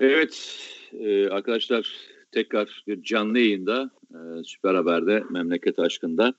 [0.00, 0.58] Evet
[0.92, 1.96] e, arkadaşlar
[2.32, 6.34] tekrar bir canlı yayında e, Süper Haber'de Memleket Aşkı'nda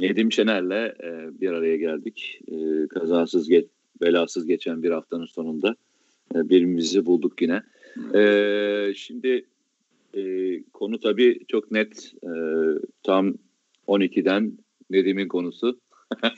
[0.00, 2.40] Nedim Şener'le e, bir araya geldik.
[2.48, 3.66] E, kazasız, ge
[4.00, 5.76] belasız geçen bir haftanın sonunda
[6.34, 7.62] e, birbirimizi bulduk yine.
[8.14, 9.44] E, şimdi
[10.14, 10.22] e,
[10.72, 12.14] konu tabii çok net.
[12.22, 12.30] E,
[13.02, 13.34] tam
[13.88, 14.58] 12'den
[14.90, 15.80] Nedim'in konusu.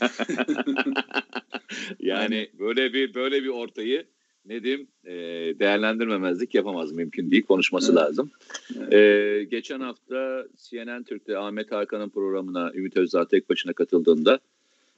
[2.01, 4.07] yani böyle bir böyle bir ortayı
[4.51, 5.13] Nedim e,
[5.59, 8.03] değerlendirmemezlik yapamaz mümkün değil konuşması evet.
[8.03, 8.31] lazım.
[8.79, 8.95] Evet.
[8.95, 14.41] E, geçen hafta CNN Türk'te Ahmet Hakan'ın programına Ümit Özdağ tek başına katıldığında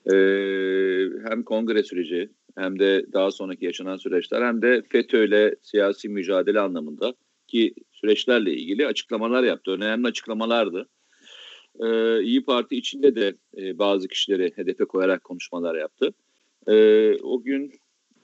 [0.06, 0.14] e,
[1.28, 6.60] hem kongre süreci hem de daha sonraki yaşanan süreçler hem de FETÖ ile siyasi mücadele
[6.60, 7.14] anlamında
[7.48, 9.70] ki süreçlerle ilgili açıklamalar yaptı.
[9.70, 10.88] Önemli açıklamalardı.
[11.80, 16.12] Ee, İyi Parti içinde de e, bazı kişileri hedefe koyarak konuşmalar yaptı.
[16.68, 17.72] Ee, o gün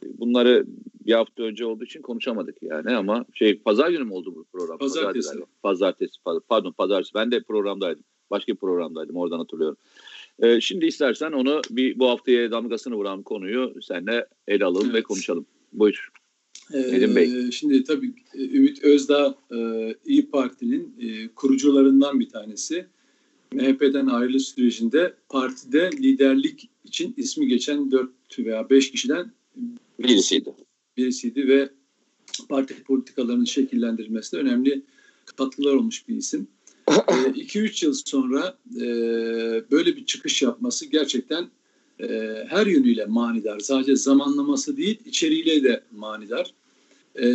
[0.03, 0.67] bunları
[1.09, 4.78] bir hafta önce olduğu için konuşamadık yani ama şey pazar günü mü oldu bu program?
[4.78, 5.39] Pazartesi.
[5.62, 6.12] Pazartesi,
[6.48, 7.15] pardon pazartesi.
[7.15, 8.05] Ben de programdaydım.
[8.31, 9.77] Başka bir programdaydım oradan hatırlıyorum.
[10.42, 14.95] Ee, şimdi istersen onu bir bu haftaya damgasını vuran konuyu seninle ele alalım evet.
[14.95, 15.47] ve konuşalım.
[15.73, 16.09] Buyur.
[16.75, 17.50] Ee, Nedim Bey.
[17.50, 19.59] Şimdi tabii e, Ümit Özdağ e,
[20.05, 22.87] İyi Parti'nin e, kurucularından bir tanesi.
[23.53, 29.33] MHP'den ayrılış sürecinde partide liderlik için ismi geçen 4 veya 5 kişiden
[29.98, 30.55] birisiydi.
[30.99, 31.69] Birisiydi ve
[32.49, 34.83] parti politikalarının şekillendirilmesinde önemli
[35.37, 36.49] katkılar olmuş bir isim.
[36.89, 38.87] 2-3 yıl sonra e,
[39.71, 41.49] böyle bir çıkış yapması gerçekten
[42.01, 42.07] e,
[42.49, 43.59] her yönüyle manidar.
[43.59, 46.55] Sadece zamanlaması değil, içeriğiyle de manidar.
[47.23, 47.27] E,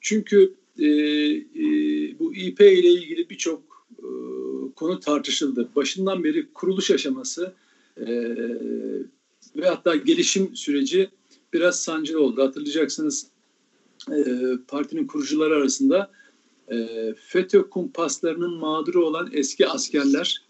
[0.00, 1.64] çünkü e, e,
[2.18, 4.06] bu İP ile ilgili birçok e,
[4.76, 5.68] konu tartışıldı.
[5.76, 7.52] Başından beri kuruluş aşaması
[7.96, 8.06] e,
[9.56, 11.10] ve hatta gelişim süreci
[11.52, 12.42] biraz sancılı oldu.
[12.42, 13.26] Hatırlayacaksınız
[14.12, 14.24] e,
[14.68, 16.10] partinin kurucuları arasında
[16.70, 20.42] e, FETÖ kumpaslarının mağduru olan eski askerler,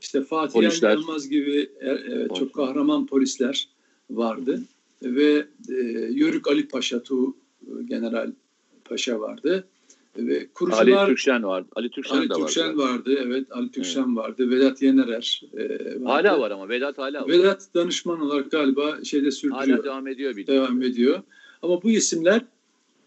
[0.00, 0.96] işte Fatih polisler.
[0.96, 3.68] Yılmaz gibi e, evet, çok kahraman polisler
[4.10, 4.62] vardı.
[5.02, 5.74] Ve e,
[6.10, 8.32] Yörük Ali Paşa, Tu e, General
[8.84, 9.68] Paşa vardı.
[10.18, 11.68] Ve kurucular, Ali Türkşen vardı.
[11.76, 12.78] Ali Türkşen Ali de Türkşen vardı.
[12.78, 13.18] vardı.
[13.26, 14.16] Evet, Ali Türkşen evet.
[14.16, 14.50] vardı.
[14.50, 16.04] Vedat Yenerer e, vardı.
[16.04, 17.28] Hala var ama Vedat hala var.
[17.28, 19.66] Vedat danışman olarak galiba şeyde sürdürüyor.
[19.66, 20.36] Hala devam ediyor.
[20.36, 20.58] Bildiğin.
[20.58, 21.22] Devam ediyor.
[21.62, 22.42] Ama bu isimler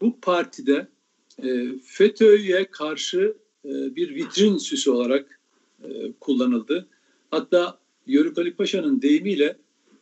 [0.01, 0.87] bu partide
[1.43, 3.33] e, FETÖ'ye karşı
[3.65, 5.39] e, bir vitrin süsü olarak
[5.83, 6.87] e, kullanıldı.
[7.31, 9.57] Hatta Yörük Ali Paşa'nın deyimiyle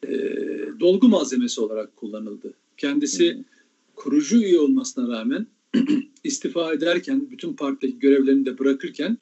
[0.08, 0.09] e,
[0.80, 2.53] dolgu malzemesi olarak kullanıldı.
[2.78, 3.44] Kendisi
[3.96, 5.47] kurucu üye olmasına rağmen
[6.24, 9.18] istifa ederken, bütün partideki görevlerini de bırakırken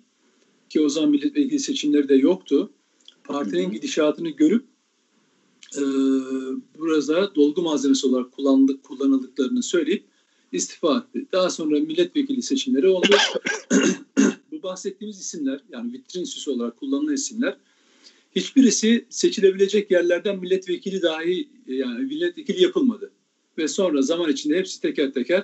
[0.70, 2.72] ki o zaman milletvekili seçimleri de yoktu.
[3.24, 3.72] Partinin hı hı.
[3.72, 4.66] gidişatını görüp
[5.78, 5.82] e,
[6.78, 10.04] burada dolgu malzemesi olarak kullandık, kullanıldıklarını söyleyip
[10.52, 11.26] istifa etti.
[11.32, 13.08] Daha sonra milletvekili seçimleri oldu.
[14.52, 17.58] Bu bahsettiğimiz isimler yani vitrin süsü olarak kullanılan isimler
[18.36, 23.12] hiçbirisi seçilebilecek yerlerden milletvekili dahi yani milletvekili yapılmadı.
[23.58, 25.44] Ve sonra zaman içinde hepsi teker teker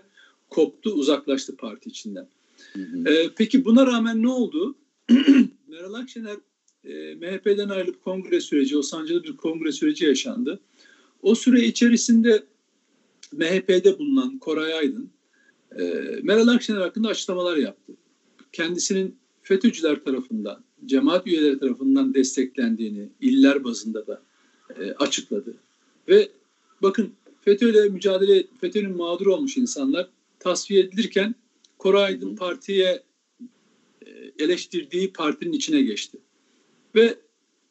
[0.54, 2.28] koptu, uzaklaştı parti içinden.
[2.74, 3.10] Hı hı.
[3.10, 4.76] Ee, peki buna rağmen ne oldu?
[5.68, 6.38] Meral Akşener
[6.84, 10.60] e, MHP'den ayrılıp kongre süreci, o sancılı bir kongre süreci yaşandı.
[11.22, 12.44] O süre içerisinde
[13.32, 15.10] MHP'de bulunan Koray Aydın
[15.80, 15.84] e,
[16.24, 17.94] Meral Akşener hakkında açıklamalar yaptı.
[18.52, 24.22] Kendisinin FETÖ'cüler tarafından, cemaat üyeleri tarafından desteklendiğini iller bazında da
[24.80, 25.54] e, açıkladı.
[26.08, 26.30] Ve
[26.82, 27.12] bakın
[27.42, 30.10] FETÖ'yle mücadele, FETÖ'nün mağdur olmuş insanlar
[30.44, 31.36] tasfiye edilirken
[31.78, 33.04] Koray Aydın partiye
[34.06, 34.10] e,
[34.40, 36.18] eleştirdiği partinin içine geçti.
[36.96, 37.18] Ve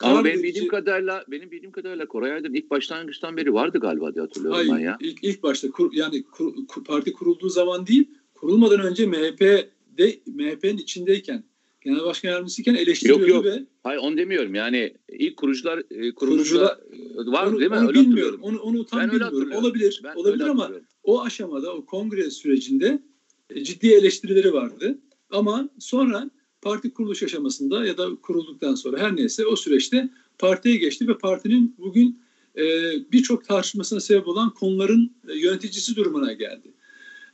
[0.00, 4.22] ama benim bildiğim kadarıyla benim bildiğim kadarıyla Koray Aydın ilk başlangıçtan beri vardı galiba diye
[4.22, 4.96] hatırlıyorum Hayır, ben ya.
[5.00, 10.78] Ilk, ilk başta kur, yani kur, kur, parti kurulduğu zaman değil, kurulmadan önce MHP'de MHP'nin
[10.78, 11.44] içindeyken
[11.80, 13.44] genel başkan yardımcısıyken eleştiriyordu yok, yok.
[13.44, 14.54] ve Hayır onu demiyorum.
[14.54, 16.78] Yani ilk kurucular e, kurucular
[17.16, 17.76] var onu, değil mi?
[17.76, 18.40] Onu öyle bilmiyorum.
[18.42, 19.52] Onu onu tam ben bilmiyorum.
[19.52, 20.00] Olabilir.
[20.04, 20.70] Ben olabilir ama
[21.04, 23.02] o aşamada o kongre sürecinde
[23.50, 24.98] e, ciddi eleştirileri vardı.
[25.30, 26.30] Ama sonra
[26.62, 31.74] parti kuruluş aşamasında ya da kurulduktan sonra her neyse o süreçte partiye geçti ve partinin
[31.78, 32.22] bugün
[32.56, 32.64] e,
[33.12, 36.72] birçok tartışmasına sebep olan konuların e, yöneticisi durumuna geldi.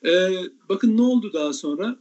[0.05, 0.11] E,
[0.69, 1.99] bakın ne oldu daha sonra?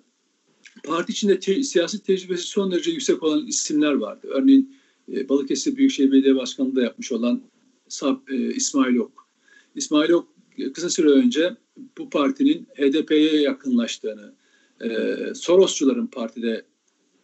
[0.84, 4.28] Parti içinde te- siyasi tecrübesi son derece yüksek olan isimler vardı.
[4.32, 4.76] Örneğin
[5.14, 7.42] e, Balıkesir Büyükşehir Belediye Başkanlığı da yapmış olan
[7.88, 9.28] Sab, e, İsmail Ok.
[9.76, 10.37] İsmail Ok
[10.74, 11.56] kısa süre önce
[11.98, 14.34] bu partinin HDP'ye yakınlaştığını,
[14.82, 16.66] e, Sorosçuların partide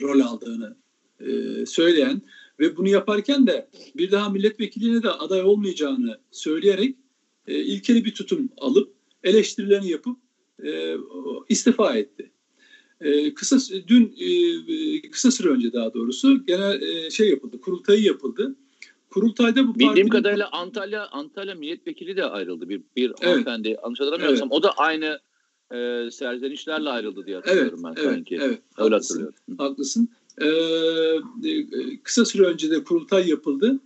[0.02, 0.76] rol aldığını
[1.20, 2.22] e, söyleyen
[2.60, 6.96] ve bunu yaparken de bir daha milletvekilliğine de aday olmayacağını söyleyerek
[7.48, 8.94] e, ilkeli bir tutum alıp
[9.24, 10.18] eleştirilerini yapıp
[10.66, 10.96] e,
[11.50, 12.32] istifa etti.
[13.02, 13.58] E, kısa
[13.88, 18.56] dün e, kısa süre önce daha doğrusu genel e, şey yapıldı, kurultayı yapıldı.
[19.14, 22.70] Kurultayda bu Bildiğim kadarıyla Antalya Antalya milletvekili de ayrıldı.
[22.70, 23.24] Bir bir Evet.
[23.24, 24.58] hanımefendi yanlış hatırlamıyorsam Evet.
[24.60, 25.20] o da aynı
[25.72, 28.36] e, serzenişlerle ayrıldı diye Evet, hatırlıyorum ben evet, sanki.
[28.36, 28.62] evet.
[28.78, 29.58] Öyle haklısın, hatırlıyorum.
[29.58, 30.10] Haklısın.
[30.42, 30.48] Ee,
[31.50, 33.80] e, kısa süre önce de kurultay yapıldı.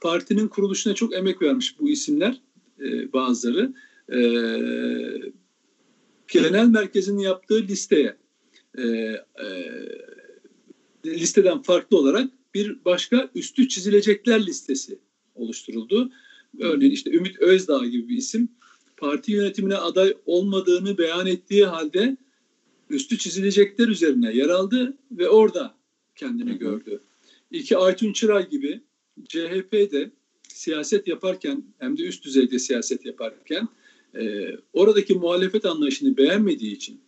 [0.00, 2.40] Partinin kuruluşuna çok emek vermiş bu isimler
[2.80, 3.72] e, bazıları.
[4.12, 4.18] Ee,
[6.28, 8.16] genel merkezin yaptığı listeye
[8.78, 9.48] e, e,
[11.06, 14.98] listeden farklı olarak bir başka üstü çizilecekler listesi
[15.34, 16.10] oluşturuldu.
[16.60, 18.48] Örneğin işte Ümit Özdağ gibi bir isim
[18.96, 22.16] parti yönetimine aday olmadığını beyan ettiği halde
[22.90, 25.74] üstü çizilecekler üzerine yer aldı ve orada
[26.16, 27.00] kendini gördü.
[27.50, 28.80] İki Aytun Çıray gibi
[29.28, 30.10] CHP'de
[30.48, 33.68] siyaset yaparken hem de üst düzeyde siyaset yaparken
[34.14, 37.00] e, oradaki muhalefet anlayışını beğenmediği için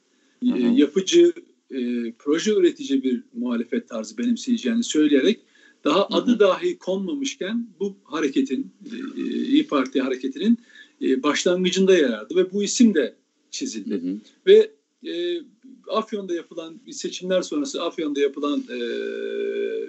[0.43, 1.33] e, yapıcı,
[1.71, 5.41] e, proje üretici bir muhalefet tarzı benimseyeceğini söyleyerek
[5.85, 6.19] daha Hı hı.
[6.19, 8.73] adı dahi konmamışken bu hareketin,
[9.17, 10.59] e, İyi Parti hareketinin
[11.03, 13.15] e, başlangıcında yer aldı ve bu isim de
[13.51, 13.95] çizildi.
[13.95, 14.17] Hı hı.
[14.47, 14.71] Ve
[15.11, 15.43] e,
[15.89, 18.79] Afyon'da yapılan bir seçimler sonrası Afyon'da yapılan e,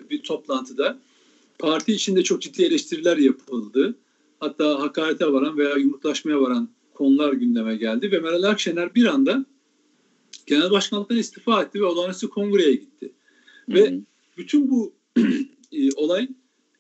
[0.10, 1.00] bir toplantıda
[1.60, 3.96] parti içinde çok ciddi eleştiriler yapıldı.
[4.40, 9.46] Hatta hakarete varan veya yumruklaşmaya varan konular gündeme geldi ve Meral Akşener bir anda
[10.48, 13.12] genel başkanlıktan istifa etti ve olağanüstü kongreye gitti.
[13.70, 14.02] Ve Hı hı.
[14.38, 14.94] bütün bu
[15.72, 16.28] e, olay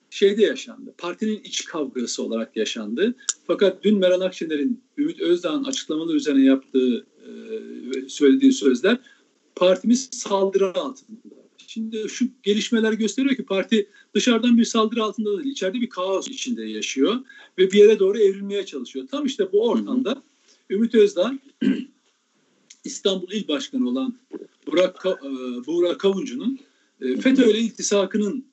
[0.09, 0.93] şeyde yaşandı.
[0.97, 3.15] Partinin iç kavgası olarak yaşandı.
[3.47, 7.29] Fakat dün Meral Akşener'in Ümit Özdağ'ın açıklamaları üzerine yaptığı e,
[7.89, 8.97] ve söylediği sözler
[9.55, 11.37] partimiz saldırı altında.
[11.67, 16.63] Şimdi şu gelişmeler gösteriyor ki parti dışarıdan bir saldırı altında değil, içeride bir kaos içinde
[16.63, 17.15] yaşıyor
[17.57, 19.07] ve bir yere doğru evrilmeye çalışıyor.
[19.11, 20.23] Tam işte bu ortamda
[20.69, 21.39] Ümit Özdağ
[22.87, 24.15] İstanbul İl Başkanı olan
[24.67, 25.29] Burak, e,
[25.67, 26.59] Buğra Kavuncu'nun
[27.01, 28.45] e, FETÖ ile iltisakının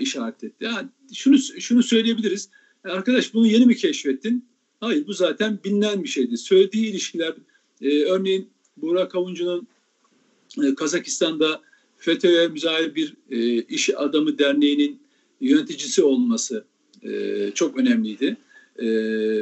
[0.00, 0.64] işaret etti.
[0.64, 2.48] Yani şunu şunu söyleyebiliriz.
[2.84, 4.44] "Ya Arkadaş bunu yeni mi keşfettin?
[4.80, 6.36] Hayır bu zaten bilinen bir şeydi.
[6.36, 7.34] Söylediği ilişkiler
[7.80, 9.66] e, örneğin Buğra Kavuncu'nun
[10.62, 11.60] e, Kazakistan'da
[11.96, 15.00] FETÖ'ye müzahir bir e, iş adamı derneğinin
[15.40, 16.64] yöneticisi olması
[17.02, 18.36] e, çok önemliydi.
[18.78, 18.86] E,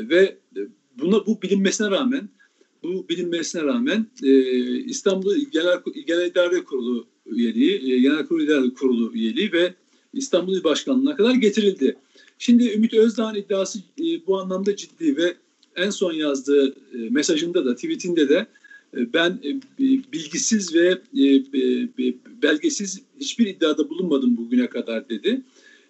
[0.08, 0.37] ve
[0.99, 2.29] buna bu bilinmesine rağmen
[2.82, 4.30] bu bilinmesine rağmen e,
[4.78, 9.74] İstanbul Genel, Genel İdare Kurulu üyeliği, e, Genel Kurulu İdare Kurulu üyeliği ve
[10.14, 11.96] İstanbul İl Başkanlığı'na kadar getirildi.
[12.38, 15.34] Şimdi Ümit Özdağ'ın iddiası e, bu anlamda ciddi ve
[15.76, 18.46] en son yazdığı e, mesajında da tweetinde de
[18.96, 19.60] e, ben e,
[20.12, 25.42] bilgisiz ve e, e, belgesiz hiçbir iddiada bulunmadım bugüne kadar dedi.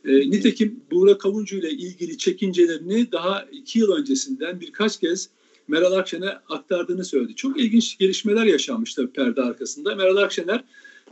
[0.04, 5.28] E, nitekim Buğra Kavuncu ile ilgili çekincelerini daha iki yıl öncesinden birkaç kez
[5.70, 7.34] Meral Akşener aktardığını söyledi.
[7.34, 9.94] Çok ilginç gelişmeler yaşanmış tabii perde arkasında.
[9.94, 10.64] Meral Akşener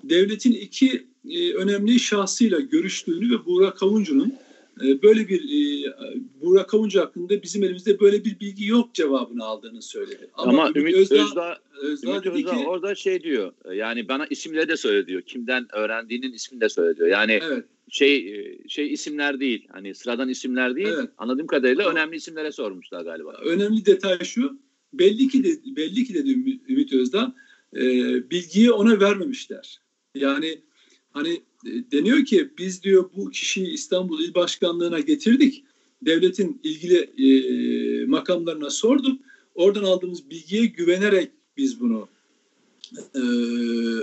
[0.05, 4.35] devletin iki e, önemli şahsıyla görüştüğünü ve Buğra Kavuncu'nun
[4.85, 5.93] e, böyle bir e,
[6.43, 10.31] Buğra Kavuncu hakkında bizim elimizde böyle bir bilgi yok cevabını aldığını söyledi.
[10.35, 13.53] Ama, Ümit Özdağ, Özdağ Ümit dedi Özdağ ki orada şey diyor.
[13.73, 15.23] Yani bana isimleri de söyle diyor.
[15.23, 17.09] Kimden öğrendiğinin ismini de söyle diyor.
[17.09, 19.67] Yani evet şey şey isimler değil.
[19.73, 20.89] Hani sıradan isimler değil.
[20.89, 21.11] Evet.
[21.19, 23.33] Anladığım kadarıyla Ama- önemli isimlere sormuşlar galiba.
[23.45, 24.59] önemli detay şu.
[24.93, 27.35] Belli ki de belli ki dedi Ümit Ümit Özdağ
[27.77, 27.81] e,
[28.31, 29.81] bilgiyi ona vermemişler.
[30.15, 30.59] Yani
[31.13, 31.33] hani
[31.67, 35.65] e, deniyor ki biz diyor bu kişiyi İstanbul İl Başkanlığı'na getirdik.
[36.03, 39.21] Devletin ilgili e, makamlarına sorduk.
[39.55, 42.09] Oradan aldığımız bilgiye güvenerek biz bunu
[43.15, 43.21] e,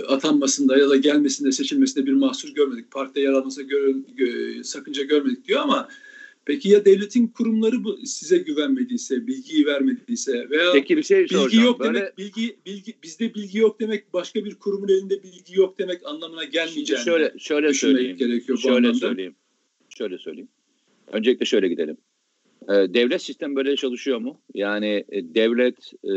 [0.06, 2.90] atanmasında ya da gelmesinde seçilmesinde bir mahsur görmedik.
[2.90, 5.88] Partide yer almasına göre, gö- sakınca görmedik diyor ama
[6.44, 11.64] peki ya devletin kurumları bu size güvenmediyse, bilgiyi vermediyse veya Peki bir şey bilgi soracağım.
[11.64, 15.78] yok Böyle demek bilgi bilgi bizde bilgi yok demek başka bir kurumun elinde bilgi yok
[15.78, 18.16] demek anlamına gelmeyeceğini şöyle şöyle düşünmek söyleyeyim.
[18.16, 18.98] gerekiyor bu Şöyle anlamda.
[18.98, 19.34] söyleyeyim.
[19.98, 20.48] Şöyle söyleyeyim.
[21.12, 21.96] Öncelikle şöyle gidelim.
[22.68, 24.40] Ee, devlet sistemi böyle çalışıyor mu?
[24.54, 26.14] Yani e, devlet e,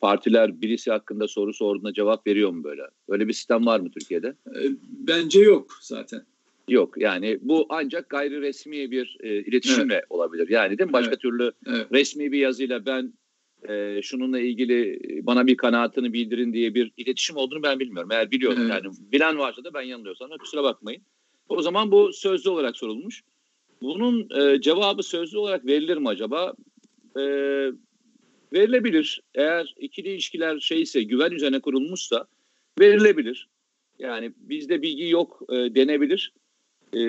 [0.00, 2.82] partiler birisi hakkında soru sorduğunda cevap veriyor mu böyle?
[3.08, 4.28] Öyle bir sistem var mı Türkiye'de?
[4.28, 6.22] E, Bence yok zaten.
[6.68, 6.94] Yok.
[6.98, 10.48] Yani bu ancak gayri resmi bir e, iletişimle olabilir.
[10.48, 10.92] Yani değil mi?
[10.92, 11.20] Başka Evet.
[11.20, 11.86] türlü Evet.
[11.92, 13.12] resmi bir yazıyla ben
[13.68, 18.10] e, şununla ilgili bana bir kanaatını bildirin diye bir iletişim olduğunu ben bilmiyorum.
[18.12, 18.70] Eğer biliyorum Evet.
[18.84, 21.02] yani bilen varsa da ben yanılıyorsam da kusura bakmayın.
[21.48, 23.22] O zaman bu sözlü olarak sorulmuş.
[23.82, 26.54] Bunun e, cevabı sözlü olarak verilir mi acaba?
[27.16, 27.22] E,
[28.52, 29.22] verilebilir.
[29.34, 32.26] Eğer ikili ilişkiler şeyse güven üzerine kurulmuşsa
[32.80, 33.48] verilebilir.
[33.98, 36.32] Yani bizde bilgi yok e, denebilir.
[36.92, 37.00] E,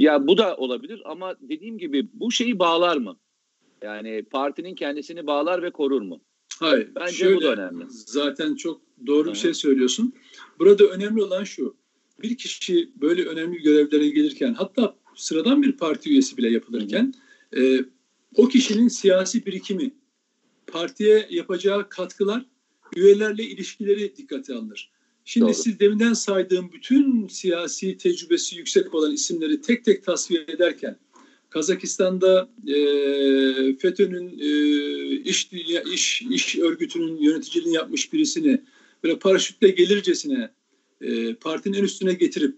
[0.00, 3.16] ya bu da olabilir ama dediğim gibi bu şeyi bağlar mı?
[3.82, 6.20] Yani partinin kendisini bağlar ve korur mu?
[6.60, 6.88] Hayır.
[6.94, 7.84] Bence şöyle, bu da önemli.
[7.88, 10.12] Zaten çok doğru bir şey söylüyorsun.
[10.58, 11.76] burada önemli olan şu.
[12.22, 17.14] Bir kişi böyle önemli görevlere gelirken hatta sıradan bir parti üyesi bile yapılırken
[17.56, 17.84] e,
[18.36, 19.94] o kişinin siyasi birikimi,
[20.66, 22.46] partiye yapacağı katkılar,
[22.96, 24.90] üyelerle ilişkileri dikkate alınır.
[25.24, 25.54] Şimdi Doğru.
[25.54, 30.98] siz deminden saydığım bütün siyasi tecrübesi yüksek olan isimleri tek tek tasfiye ederken
[31.50, 32.76] Kazakistan'da e,
[33.76, 34.50] FETÖ'nün e,
[35.16, 35.48] iş,
[35.92, 38.62] iş iş örgütünün yöneticiliğini yapmış birisini
[39.04, 40.50] böyle paraşütle gelircesine
[41.00, 42.56] e, partinin en üstüne getirip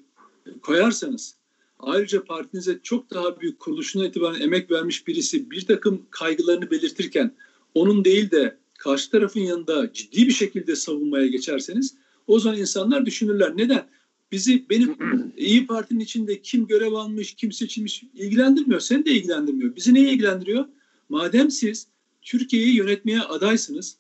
[0.63, 1.35] koyarsanız
[1.79, 7.35] ayrıca partinize çok daha büyük kuruluşuna itibaren emek vermiş birisi bir takım kaygılarını belirtirken
[7.75, 11.95] onun değil de karşı tarafın yanında ciddi bir şekilde savunmaya geçerseniz
[12.27, 13.53] o zaman insanlar düşünürler.
[13.57, 13.89] Neden?
[14.33, 14.97] Bizi benim
[15.37, 18.81] İyi Parti'nin içinde kim görev almış, kim seçilmiş ilgilendirmiyor.
[18.81, 19.77] Seni de ilgilendirmiyor.
[19.77, 20.65] Bizi neye ilgilendiriyor?
[21.09, 21.87] Madem siz
[22.23, 23.97] Türkiye'yi yönetmeye adaysınız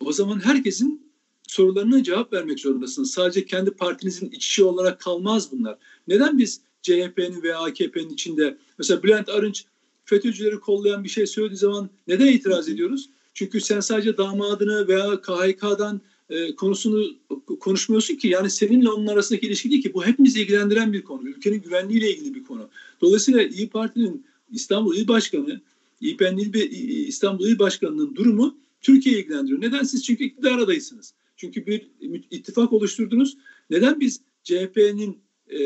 [0.00, 1.08] o zaman herkesin
[1.48, 3.10] sorularına cevap vermek zorundasınız.
[3.10, 5.78] Sadece kendi partinizin iç içi olarak kalmaz bunlar.
[6.08, 9.64] Neden biz CHP'nin veya AKP'nin içinde mesela Bülent Arınç
[10.04, 13.10] FETÖ'cüleri kollayan bir şey söylediği zaman neden itiraz ediyoruz?
[13.34, 17.04] Çünkü sen sadece damadını veya KHK'dan e, konusunu
[17.60, 21.28] konuşmuyorsun ki yani seninle onun arasındaki ilişki değil ki bu hepimizi ilgilendiren bir konu.
[21.28, 22.68] Ülkenin güvenliğiyle ilgili bir konu.
[23.00, 25.60] Dolayısıyla İyi Parti'nin İstanbul İl Başkanı,
[26.00, 26.54] İPN İl,
[27.06, 29.60] İstanbul İl Başkanı'nın durumu Türkiye'yi ilgilendiriyor.
[29.60, 30.04] Neden siz?
[30.04, 31.14] Çünkü iktidar adaysınız.
[31.36, 31.88] Çünkü bir
[32.30, 33.36] ittifak oluşturdunuz.
[33.70, 35.18] Neden biz CHP'nin
[35.50, 35.58] e,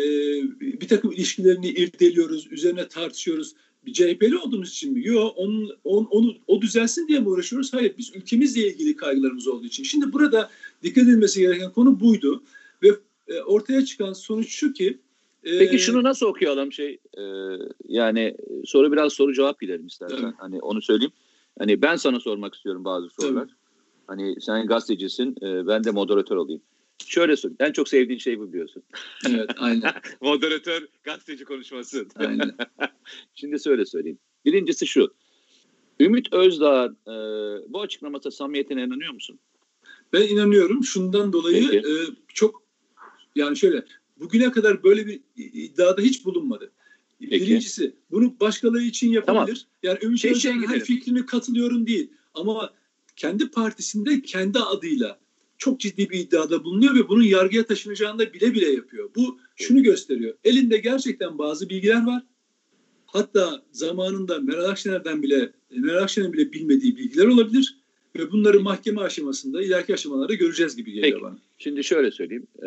[0.61, 3.55] bir takım ilişkilerini irdeliyoruz, üzerine tartışıyoruz?
[3.87, 5.07] Bir CHP'li olduğumuz için mi?
[5.07, 7.73] Yok, onun, on, onu, o düzelsin diye mi uğraşıyoruz?
[7.73, 9.85] Hayır, biz ülkemizle ilgili kaygılarımız olduğu için.
[9.85, 10.51] Şimdi burada
[10.83, 12.43] dikkat edilmesi gereken konu buydu.
[12.83, 12.89] Ve
[13.29, 14.99] e, ortaya çıkan sonuç şu ki
[15.45, 17.23] e, Peki şunu nasıl okuyalım şey e,
[17.89, 20.25] yani soru biraz soru cevap gidelim istersen.
[20.25, 20.35] Evet.
[20.39, 21.13] Hani onu söyleyeyim.
[21.59, 23.45] Hani ben sana sormak istiyorum bazı sorular.
[23.45, 23.57] Tabii.
[24.07, 26.63] Hani sen gazetecisin, e, ben de moderatör olayım.
[27.07, 27.57] Şöyle söyleyeyim.
[27.61, 28.83] En çok sevdiğin şey bu biliyorsun.
[29.29, 29.93] Evet, aynen.
[30.21, 32.07] moderatör, gazeteci konuşması.
[32.17, 32.57] Aynen.
[33.35, 34.19] Şimdi söyle söyleyeyim.
[34.45, 35.15] Birincisi şu.
[36.01, 37.13] Ümit Özdağ e,
[37.73, 39.39] bu açıklaması samimiyetine inanıyor musun?
[40.13, 40.85] Ben inanıyorum.
[40.85, 41.93] Şundan dolayı e,
[42.29, 42.63] çok
[43.37, 43.85] yani şöyle
[44.17, 46.73] bugüne kadar böyle bir iddiada hiç bulunmadı.
[47.21, 47.47] Peki.
[47.47, 49.67] Birincisi bunu başkaları için yapabilir.
[49.83, 49.93] Tamam.
[49.99, 52.11] Yani Ümit şey, Özdağ'ın şey her fikrine katılıyorum değil.
[52.35, 52.73] Ama
[53.17, 55.19] kendi partisinde kendi adıyla
[55.63, 59.11] çok ciddi bir iddiada bulunuyor ve bunun yargıya taşınacağını da bile bile yapıyor.
[59.17, 60.35] Bu şunu gösteriyor.
[60.45, 62.23] Elinde gerçekten bazı bilgiler var.
[63.07, 67.79] Hatta zamanında Meral Akşener'den bile Meral Akşener'in bile bilmediği bilgiler olabilir.
[68.17, 71.39] Ve bunları mahkeme aşamasında, ileriki aşamalarda göreceğiz gibi geliyor Peki, bana.
[71.59, 72.47] Şimdi şöyle söyleyeyim.
[72.59, 72.67] Ee,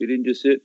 [0.00, 0.60] birincisi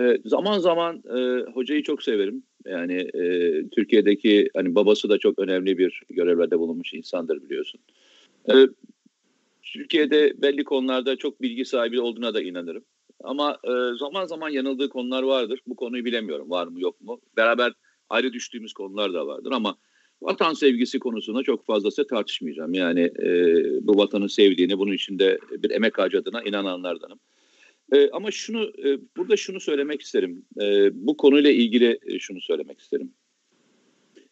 [0.00, 2.42] e, zaman zaman e, hocayı çok severim.
[2.66, 3.22] Yani e,
[3.68, 7.80] Türkiye'deki hani babası da çok önemli bir görevlerde bulunmuş insandır biliyorsun.
[8.48, 8.54] E,
[9.72, 12.84] Türkiye'de belli konularda çok bilgi sahibi olduğuna da inanırım.
[13.24, 15.60] Ama e, zaman zaman yanıldığı konular vardır.
[15.66, 17.20] Bu konuyu bilemiyorum var mı yok mu.
[17.36, 17.72] Beraber
[18.10, 19.76] ayrı düştüğümüz konular da vardır ama
[20.22, 22.74] vatan sevgisi konusunda çok fazlası tartışmayacağım.
[22.74, 23.28] Yani e,
[23.86, 27.18] bu vatanı sevdiğini, bunun içinde bir emek harcadığına inananlardanım.
[27.92, 30.44] E, ama şunu e, burada şunu söylemek isterim.
[30.60, 33.12] E, bu konuyla ilgili e, şunu söylemek isterim.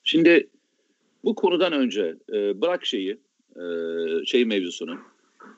[0.05, 0.49] Şimdi
[1.25, 3.19] bu konudan önce e, bırak şeyi,
[3.57, 3.65] e,
[4.27, 4.99] şey mevzusunu,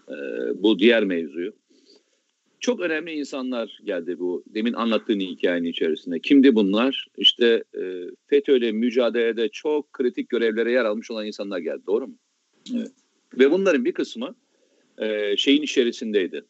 [0.08, 0.14] e,
[0.62, 1.52] bu diğer mevzuyu.
[2.60, 6.20] Çok önemli insanlar geldi bu demin anlattığın hikayenin içerisinde.
[6.20, 7.06] Kimdi bunlar?
[7.18, 7.82] İşte e,
[8.26, 11.82] FETÖ'yle mücadelede çok kritik görevlere yer almış olan insanlar geldi.
[11.86, 12.18] Doğru mu?
[12.74, 12.90] Evet.
[13.38, 14.34] Ve bunların bir kısmı
[14.98, 16.44] e, şeyin içerisindeydi.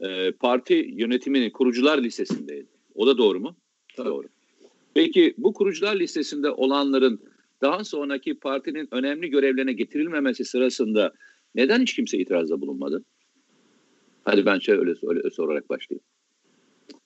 [0.00, 2.66] E, parti yönetiminin kurucular listesindeydi.
[2.94, 3.56] O da doğru mu?
[3.96, 4.08] Tabii.
[4.08, 4.26] Doğru.
[4.94, 7.20] Peki bu kurucular listesinde olanların
[7.60, 11.12] daha sonraki partinin önemli görevlerine getirilmemesi sırasında
[11.54, 13.04] neden hiç kimse itirazda bulunmadı?
[14.24, 16.04] Hadi ben şöyle öyle, öyle sorarak başlayayım.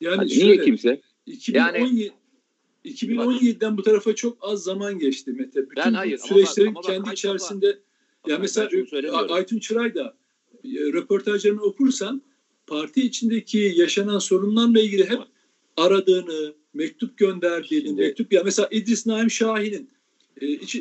[0.00, 1.00] Yani Hadi şöyle, niye kimse?
[1.26, 2.12] 2017, yani
[2.84, 5.62] 2017'den bu tarafa çok az zaman geçti Mete.
[5.62, 7.66] Bütün ben hayır, süreçlerin ama bak, ama kendi bak, içerisinde
[8.24, 8.68] ama, ya mesela
[9.28, 10.16] Aytun Çıray da
[10.64, 12.22] e, röportajlarını okursan
[12.66, 15.20] parti içindeki yaşanan sorunlarla ilgili hep
[15.76, 19.90] aradığını, mektup gönderdiğini, Şimdi, mektup ya mesela İdris Naim Şahin'in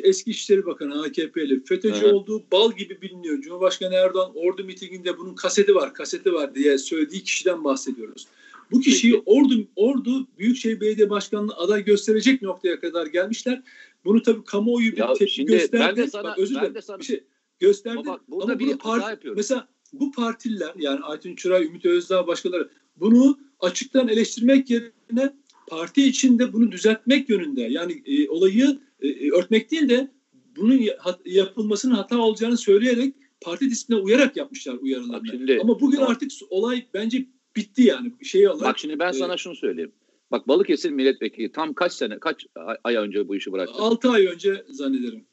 [0.02, 2.12] eski İçişleri Bakanı AKP'li FETÖ'cü evet.
[2.12, 3.40] olduğu bal gibi biliniyor.
[3.40, 8.26] Cumhurbaşkanı Erdoğan ordu mitinginde bunun kaseti var, kaseti var diye söylediği kişiden bahsediyoruz.
[8.70, 9.22] Bu kişiyi.
[9.26, 13.62] Ordu Ordu Büyükşehir Belediye Başkanlığı aday gösterecek noktaya kadar gelmişler.
[14.04, 15.96] Bunu tabii kamuoyu bir ya tepki gösterdi.
[15.96, 16.74] Ben de sana, bak, özür dilerim.
[16.98, 17.24] Bir şey
[17.58, 17.98] gösterdi.
[17.98, 22.70] Ama, bak, burada Ama bir part, mesela bu partililer yani Aytun Çıray, Ümit Özdağ başkaları
[22.96, 25.34] bunu açıktan eleştirmek yerine
[25.66, 30.10] parti içinde bunu düzeltmek yönünde yani e, olayı e, e, örtmek değil de
[30.56, 30.80] bunun
[31.24, 35.28] yapılmasının hata olacağını söyleyerek parti disipline uyarak yapmışlar uyarılarını.
[35.28, 36.12] Şimdi, Ama bugün tamam.
[36.12, 38.62] artık olay bence bitti yani şey olarak.
[38.62, 39.92] Bak şimdi ben e, sana şunu söyleyeyim.
[40.30, 42.46] Bak Balıkesir milletvekili tam kaç sene kaç
[42.84, 43.74] ay önce bu işi bıraktı?
[43.78, 45.24] 6 ay önce zannederim.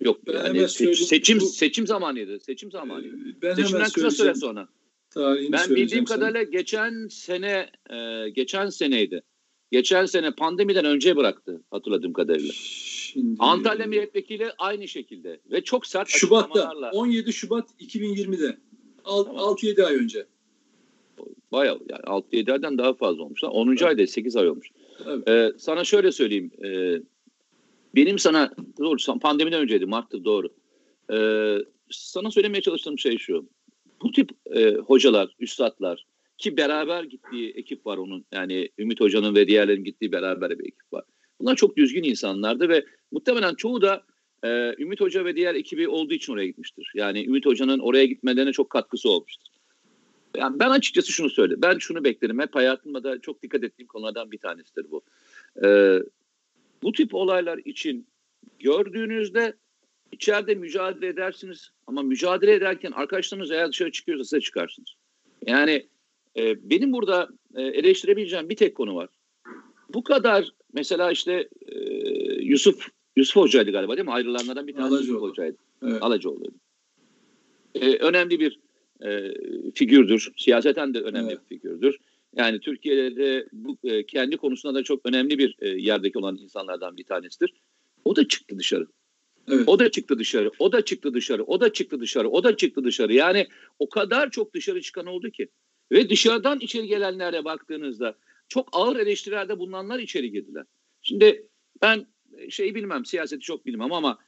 [0.00, 2.40] Yok ben yani seç, seçim bu, seçim zamanıydı.
[2.40, 3.16] Seçim zamanıydı.
[3.42, 4.68] Ben Seçimden kısa süre sonra.
[5.10, 9.22] Tarihini ben bildiğim kadarıyla geçen sene e, geçen seneydi.
[9.72, 12.52] Geçen sene pandemiden önce bıraktı hatırladığım kadarıyla.
[12.54, 13.36] Şimdi...
[13.38, 18.58] Antalya milletvekili aynı şekilde ve çok sert Şubat'ta 17 Şubat 2020'de
[19.04, 20.26] 6-7 ay önce.
[21.52, 23.44] Bayağı yani 6-7 aydan daha fazla olmuş.
[23.44, 23.68] 10.
[23.68, 23.82] Evet.
[23.82, 24.68] ayda 8 ay olmuş.
[25.06, 25.28] Evet.
[25.28, 26.50] Ee, sana şöyle söyleyeyim.
[26.64, 27.00] E,
[27.94, 30.48] benim sana doğru pandemiden önceydi Mart'tı doğru.
[31.12, 31.58] Ee,
[31.90, 33.48] sana söylemeye çalıştığım şey şu.
[34.02, 36.06] Bu tip e, hocalar, üstadlar
[36.38, 38.24] ki beraber gittiği ekip var onun.
[38.32, 41.04] Yani Ümit Hoca'nın ve diğerlerinin gittiği beraber bir ekip var.
[41.40, 44.04] Bunlar çok düzgün insanlardı ve muhtemelen çoğu da
[44.44, 46.92] e, Ümit Hoca ve diğer ekibi olduğu için oraya gitmiştir.
[46.94, 49.52] Yani Ümit Hoca'nın oraya gitmelerine çok katkısı olmuştur.
[50.36, 51.54] Yani ben açıkçası şunu söyle.
[51.62, 52.40] Ben şunu beklerim.
[52.40, 55.02] Hep hayatımda da çok dikkat ettiğim konulardan bir tanesidir bu.
[55.64, 55.98] Ee,
[56.82, 58.06] bu tip olaylar için
[58.58, 59.56] gördüğünüzde
[60.12, 64.94] içeride mücadele edersiniz ama mücadele ederken arkadaşlarınız eğer dışarı çıkıyorsa size çıkarsınız.
[65.46, 65.88] Yani
[66.36, 69.08] e, benim burada e, eleştirebileceğim bir tek konu var.
[69.94, 71.78] Bu kadar mesela işte e,
[72.42, 74.12] Yusuf Yusuf Hoca'ydı galiba değil mi?
[74.12, 75.56] Ayrılanlardan bir tanesi Yusuf Hoca'ydı.
[75.82, 76.02] Evet.
[76.02, 76.54] Alacıoğlu'ydu.
[77.74, 78.60] E, önemli bir
[79.04, 79.34] e,
[79.74, 80.32] figürdür.
[80.36, 81.40] Siyaseten de önemli evet.
[81.50, 81.98] bir figürdür.
[82.36, 86.96] Yani Türkiye'de de bu e, kendi konusunda da çok önemli bir e, yerdeki olan insanlardan
[86.96, 87.52] bir tanesidir.
[88.04, 88.86] O da çıktı dışarı.
[89.48, 89.68] Evet.
[89.68, 90.50] O da çıktı dışarı.
[90.58, 91.44] O da çıktı dışarı.
[91.44, 92.28] O da çıktı dışarı.
[92.28, 93.14] O da çıktı dışarı.
[93.14, 93.46] Yani
[93.78, 95.48] o kadar çok dışarı çıkan oldu ki.
[95.92, 98.14] Ve dışarıdan içeri gelenlere baktığınızda
[98.48, 100.64] çok ağır eleştirilerde bulunanlar içeri girdiler.
[101.02, 101.46] Şimdi
[101.82, 102.06] ben
[102.50, 104.18] şey bilmem, siyaseti çok bilmem ama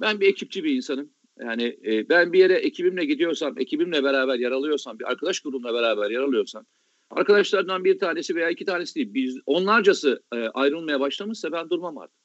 [0.00, 1.10] ben bir ekipçi bir insanım.
[1.40, 6.10] Yani e, ben bir yere ekibimle gidiyorsam, ekibimle beraber yer alıyorsam, bir arkadaş grubumla beraber
[6.10, 6.66] yer alıyorsam,
[7.10, 12.18] arkadaşlardan bir tanesi veya iki tanesi değil, biz onlarcası e, ayrılmaya başlamışsa ben durmam artık.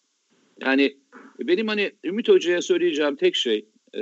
[0.61, 0.97] Yani
[1.39, 4.01] benim hani Ümit Hoca'ya söyleyeceğim tek şey, e,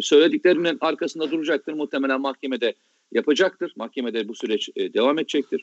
[0.00, 1.72] söylediklerimin arkasında duracaktır.
[1.72, 2.74] Muhtemelen mahkemede
[3.12, 3.72] yapacaktır.
[3.76, 5.62] Mahkemede bu süreç e, devam edecektir.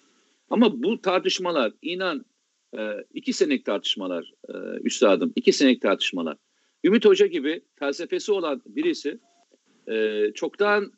[0.50, 2.26] Ama bu tartışmalar inan
[2.78, 2.80] e,
[3.14, 4.54] iki senelik tartışmalar e,
[4.84, 6.38] üstadım, iki senelik tartışmalar.
[6.84, 9.20] Ümit Hoca gibi felsefesi olan birisi
[9.88, 10.92] e, çoktan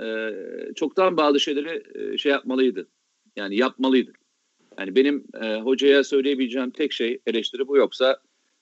[0.00, 0.30] e,
[0.74, 2.88] çoktan bazı şeyleri e, şey yapmalıydı.
[3.36, 4.12] Yani yapmalıydı.
[4.78, 8.20] Yani benim e, hocaya söyleyebileceğim tek şey eleştiri bu yoksa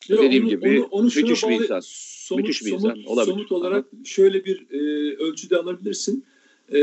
[0.09, 1.81] Yok, dediğim onu, gibi onu, onu müthiş bir insan.
[1.83, 3.33] Somut, müthiş bir somut, insan olabilir.
[3.33, 4.05] Somut olarak Aha.
[4.05, 4.79] şöyle bir e,
[5.16, 6.25] ölçüde alabilirsin.
[6.68, 6.79] E,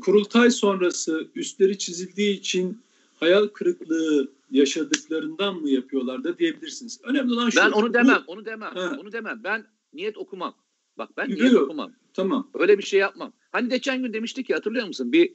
[0.00, 2.80] kurultay sonrası üstleri çizildiği için
[3.20, 7.00] hayal kırıklığı yaşadıklarından mı yapıyorlar da diyebilirsiniz.
[7.02, 7.58] Önemli olan şu.
[7.58, 8.74] Ben onu demem, bu, onu demem.
[8.74, 8.80] He.
[8.80, 9.40] Onu demem.
[9.44, 10.54] Ben niyet okumam.
[10.98, 11.92] Bak ben niyet Yok, okumam.
[12.14, 12.50] Tamam.
[12.54, 13.32] Öyle bir şey yapmam.
[13.52, 15.12] Hani geçen gün demiştik ki hatırlıyor musun?
[15.12, 15.32] Bir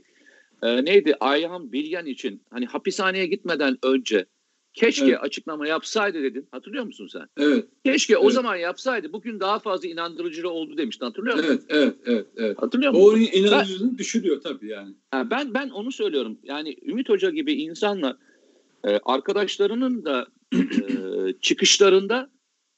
[0.62, 1.16] e, neydi?
[1.20, 4.26] Ayhan Bilgen için hani hapishaneye gitmeden önce
[4.74, 5.20] keşke evet.
[5.22, 6.48] açıklama yapsaydı dedin.
[6.52, 7.28] Hatırlıyor musun sen?
[7.38, 7.66] Evet.
[7.86, 8.26] Keşke evet.
[8.26, 9.14] o zaman yapsaydı.
[9.14, 11.06] Bugün daha fazla inandırıcı oldu demiştin.
[11.06, 11.50] Hatırlıyor musun?
[11.50, 12.62] Evet, evet, evet, evet.
[12.62, 13.06] Hatırlıyor musun?
[13.06, 14.96] O inandırıcılığını düşürüyor tabii yani.
[15.14, 16.38] ben ben onu söylüyorum.
[16.44, 18.16] Yani Ümit Hoca gibi insanlar
[18.84, 20.60] e, arkadaşlarının da e,
[21.42, 22.30] çıkışlarında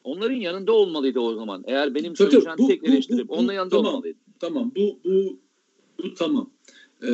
[0.03, 1.63] onların yanında olmalıydı o zaman.
[1.67, 4.19] Eğer benim tabii, söyleyeceğim bu, tek eleştirim onların yanında tamam, olmalıydı.
[4.39, 5.39] Tamam bu bu
[6.03, 6.49] bu tamam.
[7.01, 7.07] Ee,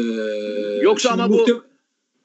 [0.82, 1.46] Yoksa ama bu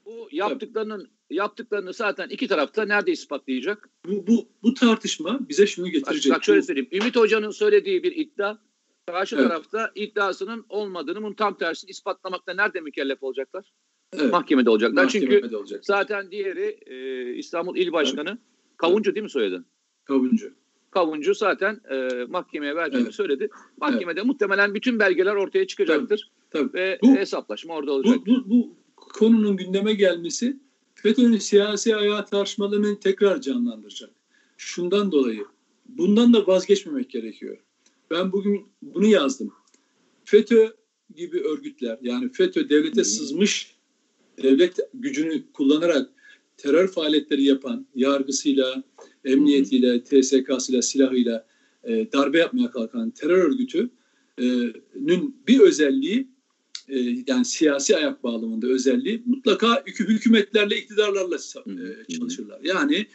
[0.07, 1.14] bu yaptıklarının.
[1.35, 3.89] Yaptıklarını zaten iki tarafta nerede ispatlayacak?
[4.07, 6.31] Bu bu bu tartışma bize şunu getirecek.
[6.33, 6.89] Bak, bak şöyle söyleyeyim.
[6.93, 8.57] Ümit Hoca'nın söylediği bir iddia
[9.07, 9.49] karşı evet.
[9.49, 13.73] tarafta iddiasının olmadığını bunun tam tersini ispatlamakta nerede mükellef olacaklar?
[14.13, 14.33] Evet.
[14.33, 15.05] Mahkemede olacaklar.
[15.05, 15.85] Mahkemede Çünkü olacak.
[15.85, 18.39] zaten diğeri e, İstanbul İl Başkanı evet.
[18.77, 19.67] Kavuncu değil mi soyadın?
[20.05, 20.55] Kavuncu.
[20.91, 23.15] Kavuncu zaten e, mahkemeye verdiğini evet.
[23.15, 23.49] söyledi.
[23.77, 24.27] Mahkemede evet.
[24.27, 26.31] muhtemelen bütün belgeler ortaya çıkacaktır.
[26.51, 26.79] Tabii, tabii.
[26.79, 28.19] Ve bu, hesaplaşma orada olacak.
[28.27, 30.57] Bu, bu, bu konunun gündeme gelmesi
[31.05, 34.11] FETÖ'nün siyasi ayağı tartışmalarını tekrar canlandıracak.
[34.57, 35.45] Şundan dolayı
[35.87, 37.59] bundan da vazgeçmemek gerekiyor.
[38.11, 39.53] Ben bugün bunu yazdım.
[40.25, 40.69] FETÖ
[41.15, 43.75] gibi örgütler yani FETÖ devlete sızmış
[44.43, 46.11] devlet gücünü kullanarak
[46.57, 48.85] terör faaliyetleri yapan yargısıyla,
[49.25, 51.47] emniyetiyle, TSK'sıyla, silahıyla
[51.85, 56.34] e, darbe yapmaya kalkan terör örgütünün bir özelliği
[56.89, 62.61] e, yani siyasi ayak bağlamında özelliği mutlaka hükümetlerle, iktidarlarla e, çalışırlar.
[62.63, 63.07] Yani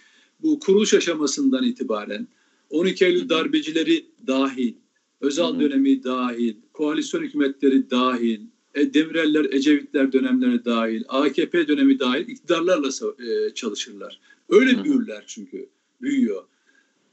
[0.41, 2.27] bu kuruluş aşamasından itibaren
[2.69, 4.73] 12 Eylül darbecileri dahil,
[5.21, 8.41] Özal dönemi dahil, koalisyon hükümetleri dahil,
[8.75, 12.87] e, Demireller, Ecevitler dönemleri dahil, AKP dönemi dahil iktidarlarla
[13.19, 14.19] e, çalışırlar.
[14.49, 15.69] Öyle büyürler çünkü,
[16.01, 16.43] büyüyor.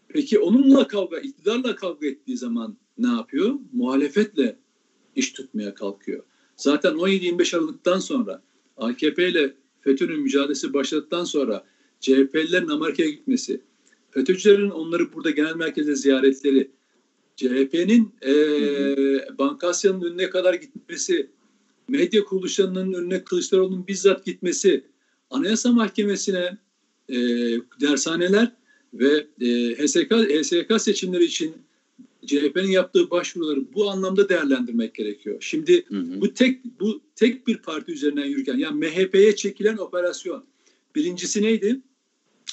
[0.09, 3.55] Peki onunla kavga, iktidarla kavga ettiği zaman ne yapıyor?
[3.73, 4.57] Muhalefetle
[5.16, 6.25] iş tutmaya kalkıyor.
[6.57, 8.42] Zaten 17-25 Aralık'tan sonra
[8.77, 11.64] AKP ile FETÖ'nün mücadelesi başladıktan sonra
[12.01, 13.61] CHP'lilerin Amerika'ya gitmesi,
[14.11, 16.71] FETÖ'cülerin onları burada genel merkezde ziyaretleri,
[17.37, 18.35] CHP'nin e,
[19.38, 21.31] Bankasya'nın önüne kadar gitmesi,
[21.88, 24.85] medya kuruluşlarının önüne Kılıçdaroğlu'nun bizzat gitmesi,
[25.31, 26.59] Anayasa Mahkemesi'ne
[27.09, 27.16] e,
[27.81, 28.53] dershaneler
[28.95, 31.55] ve e, HSK, HSK seçimleri için
[32.27, 35.37] CHP'nin yaptığı başvuruları bu anlamda değerlendirmek gerekiyor.
[35.41, 36.21] Şimdi hı hı.
[36.21, 40.45] bu tek bu tek bir parti üzerinden yürürken yani MHP'ye çekilen operasyon
[40.95, 41.81] birincisi neydi?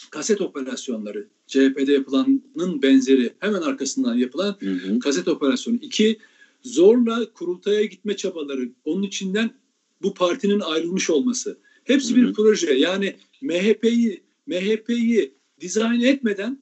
[0.10, 1.28] Kaset operasyonları.
[1.48, 5.00] CHP'de yapılanın benzeri hemen arkasından yapılan hı hı.
[5.00, 5.78] kaset operasyonu.
[5.82, 6.18] İki,
[6.64, 8.70] zorla kurultaya gitme çabaları.
[8.86, 9.52] Onun içinden
[10.02, 11.58] bu partinin ayrılmış olması.
[11.84, 12.28] Hepsi hı hı.
[12.28, 12.74] bir proje.
[12.74, 16.60] Yani MHP'yi MHP'yi dizayn etmeden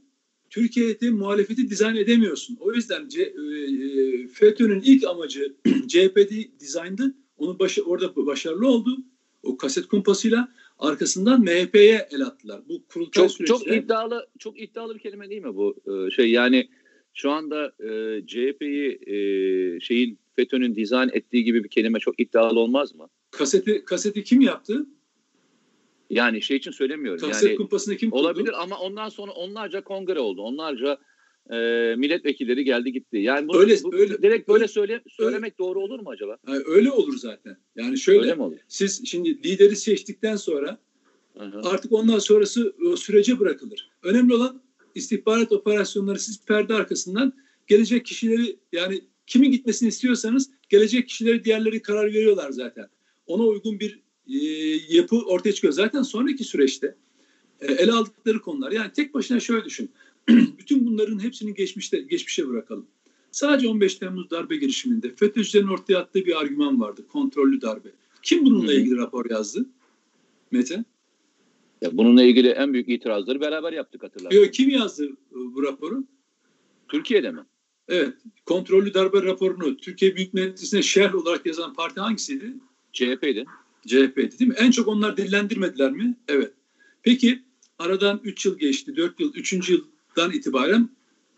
[0.51, 2.57] Türkiye'de muhalefeti dizayn edemiyorsun.
[2.59, 5.55] O yüzden C, e, e FETÖ'nün ilk amacı
[5.87, 7.15] CHP'de dizayndı.
[7.37, 8.97] Onu başı, orada başarılı oldu.
[9.43, 12.61] O kaset kumpasıyla arkasından MHP'ye el attılar.
[12.69, 13.53] Bu kurultay çok, süreçte...
[13.53, 16.31] Çok iddialı, çok iddialı bir kelime değil mi bu ee, şey?
[16.31, 16.69] Yani
[17.13, 19.15] şu anda e, CHP'yi e,
[19.79, 23.07] şeyin FETÖ'nün dizayn ettiği gibi bir kelime çok iddialı olmaz mı?
[23.31, 24.85] Kaseti kaseti kim yaptı?
[26.11, 27.27] Yani şey için söylemiyorum.
[27.27, 28.21] Kaset yani, kumpasını kim kurdu?
[28.21, 30.41] Olabilir ama ondan sonra onlarca kongre oldu.
[30.41, 30.97] Onlarca
[31.49, 31.55] e,
[31.97, 33.17] milletvekilleri geldi gitti.
[33.17, 36.37] Yani bu, öyle, bu, öyle, direkt böyle söyle, söylemek öyle, doğru olur mu acaba?
[36.47, 37.57] Yani öyle olur zaten.
[37.75, 38.57] Yani şöyle öyle mi olur?
[38.67, 40.77] siz şimdi lideri seçtikten sonra
[41.39, 41.61] Aha.
[41.63, 43.89] artık ondan sonrası o sürece bırakılır.
[44.03, 44.61] Önemli olan
[44.95, 47.33] istihbarat operasyonları siz perde arkasından
[47.67, 52.87] gelecek kişileri yani kimin gitmesini istiyorsanız gelecek kişileri diğerleri karar veriyorlar zaten.
[53.27, 54.37] Ona uygun bir e,
[54.89, 55.73] yapı ortaya çıkıyor.
[55.73, 56.95] Zaten sonraki süreçte
[57.61, 59.91] e, ele aldıkları konular yani tek başına şöyle düşün.
[60.29, 62.87] Bütün bunların hepsini geçmişte geçmişe bırakalım.
[63.31, 67.07] Sadece 15 Temmuz darbe girişiminde FETÖ'cülerin ortaya attığı bir argüman vardı.
[67.07, 67.89] Kontrollü darbe.
[68.23, 69.65] Kim bununla ilgili rapor yazdı?
[70.51, 70.83] Mete?
[71.81, 74.51] Ya bununla ilgili en büyük itirazları beraber yaptık hatırlarsın.
[74.51, 76.03] Kim yazdı bu raporu?
[76.87, 77.41] Türkiye'de mi?
[77.87, 78.13] Evet.
[78.45, 82.53] Kontrollü darbe raporunu Türkiye Büyük Meclisi'ne şerh olarak yazan parti hangisiydi?
[82.93, 83.45] CHP'ydi.
[83.87, 84.55] CHP'ydi değil mi?
[84.57, 86.17] En çok onlar dillendirmediler mi?
[86.27, 86.51] Evet.
[87.03, 87.41] Peki
[87.79, 89.69] aradan 3 yıl geçti, 4 yıl, 3.
[89.69, 90.89] yıldan itibaren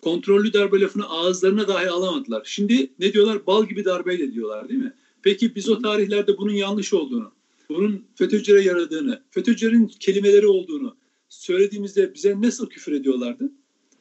[0.02, 2.42] kontrollü darbe lafını ağızlarına dahi alamadılar.
[2.46, 3.48] Şimdi ne diyorlar?
[3.48, 4.94] Bal gibi darbeyle diyorlar değil mi?
[5.22, 7.32] Peki biz o tarihlerde bunun yanlış olduğunu,
[7.70, 10.96] bunun FETÖ'cülere yaradığını, FETÖ'cülerin kelimeleri olduğunu
[11.30, 13.52] söylediğimizde bize nasıl küfür ediyorlardı?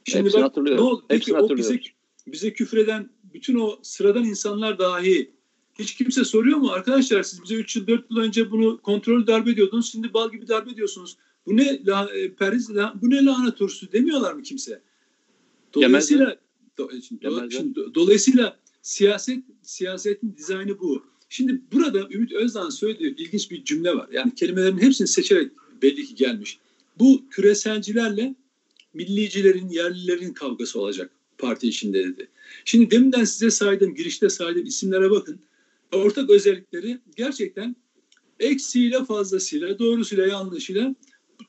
[0.04, 1.04] Şimdi Hepsini bak ne oldu?
[1.08, 1.80] Peki o bize,
[2.26, 5.30] bize küfür eden bütün o sıradan insanlar dahi
[5.78, 6.70] hiç kimse soruyor mu?
[6.70, 9.92] Arkadaşlar siz bize 3 yıl 4 yıl önce bunu kontrol darbe diyordunuz.
[9.92, 11.16] Şimdi bal gibi darbe diyorsunuz.
[11.46, 14.80] Bu ne la, e, periz, la, bu ne lahana turşusu demiyorlar mı kimse?
[15.74, 16.36] Dolayısıyla
[16.78, 21.04] do, şimdi, do, şimdi, dolayısıyla siyaset siyasetin dizaynı bu.
[21.28, 24.08] Şimdi burada Ümit Özdağ'ın söylediği ilginç bir cümle var.
[24.12, 26.58] Yani kelimelerin hepsini seçerek belli ki gelmiş.
[26.98, 28.34] Bu küreselcilerle
[28.94, 32.28] millicilerin, yerlilerin kavgası olacak parti içinde dedi.
[32.64, 35.40] Şimdi deminden size saydım, girişte saydım isimlere bakın
[35.92, 37.76] ortak özellikleri gerçekten
[38.40, 40.94] eksiğiyle fazlasıyla, doğrusuyla yanlışıyla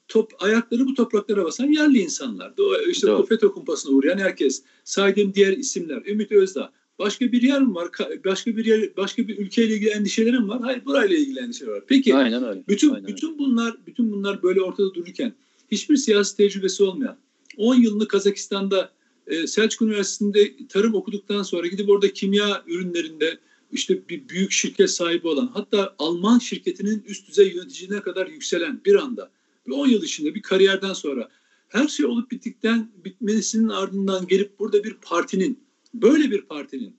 [0.08, 2.54] top, ayakları bu topraklara basan yerli insanlar.
[2.90, 3.26] İşte Doğru.
[3.26, 4.64] FETÖ kumpasına uğrayan herkes.
[4.84, 6.06] Saydığım diğer isimler.
[6.06, 6.72] Ümit Özdağ.
[7.00, 7.90] Başka bir yer mi var?
[8.26, 10.62] Başka bir yer, başka bir ülkeyle ilgili endişelerim var.
[10.62, 11.84] Hayır, burayla ilgili endişeler var.
[11.88, 12.64] Peki, Aynen öyle.
[12.68, 13.38] bütün Aynen bütün öyle.
[13.40, 15.34] bunlar bütün bunlar böyle ortada dururken
[15.72, 17.18] hiçbir siyasi tecrübesi olmayan
[17.58, 18.92] 10 yılını Kazakistan'da
[19.28, 23.40] e, Selçuk Üniversitesi'nde tarım okuduktan sonra gidip orada kimya ürünlerinde
[23.74, 28.96] işte bir büyük şirket sahibi olan hatta Alman şirketinin üst düzey yöneticine kadar yükselen bir
[28.96, 29.32] anda
[29.68, 31.30] bir 10 yıl içinde bir kariyerden sonra
[31.70, 36.96] her şey olup bittikten bitmesinin ardından gelip burada bir partinin böyle bir partinin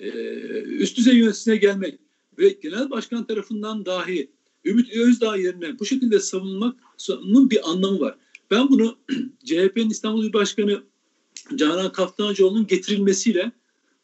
[0.00, 0.08] e,
[0.62, 1.98] üst düzey yöneticisine gelmek
[2.38, 4.30] ve genel başkan tarafından dahi
[4.64, 8.16] Ümit Özdağ yerine bu şekilde savunmanın bir anlamı var.
[8.50, 8.98] Ben bunu
[9.44, 10.82] CHP'nin İstanbul Başkanı
[11.54, 13.52] Canan Kaftancıoğlu'nun getirilmesiyle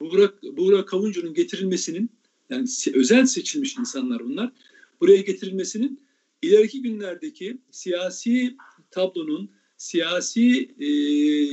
[0.00, 2.10] Burak, Burak Kavuncu'nun getirilmesinin
[2.50, 4.52] yani özel seçilmiş insanlar bunlar.
[5.00, 6.00] Buraya getirilmesinin
[6.42, 8.56] ileriki günlerdeki siyasi
[8.90, 10.86] tablonun, siyasi e,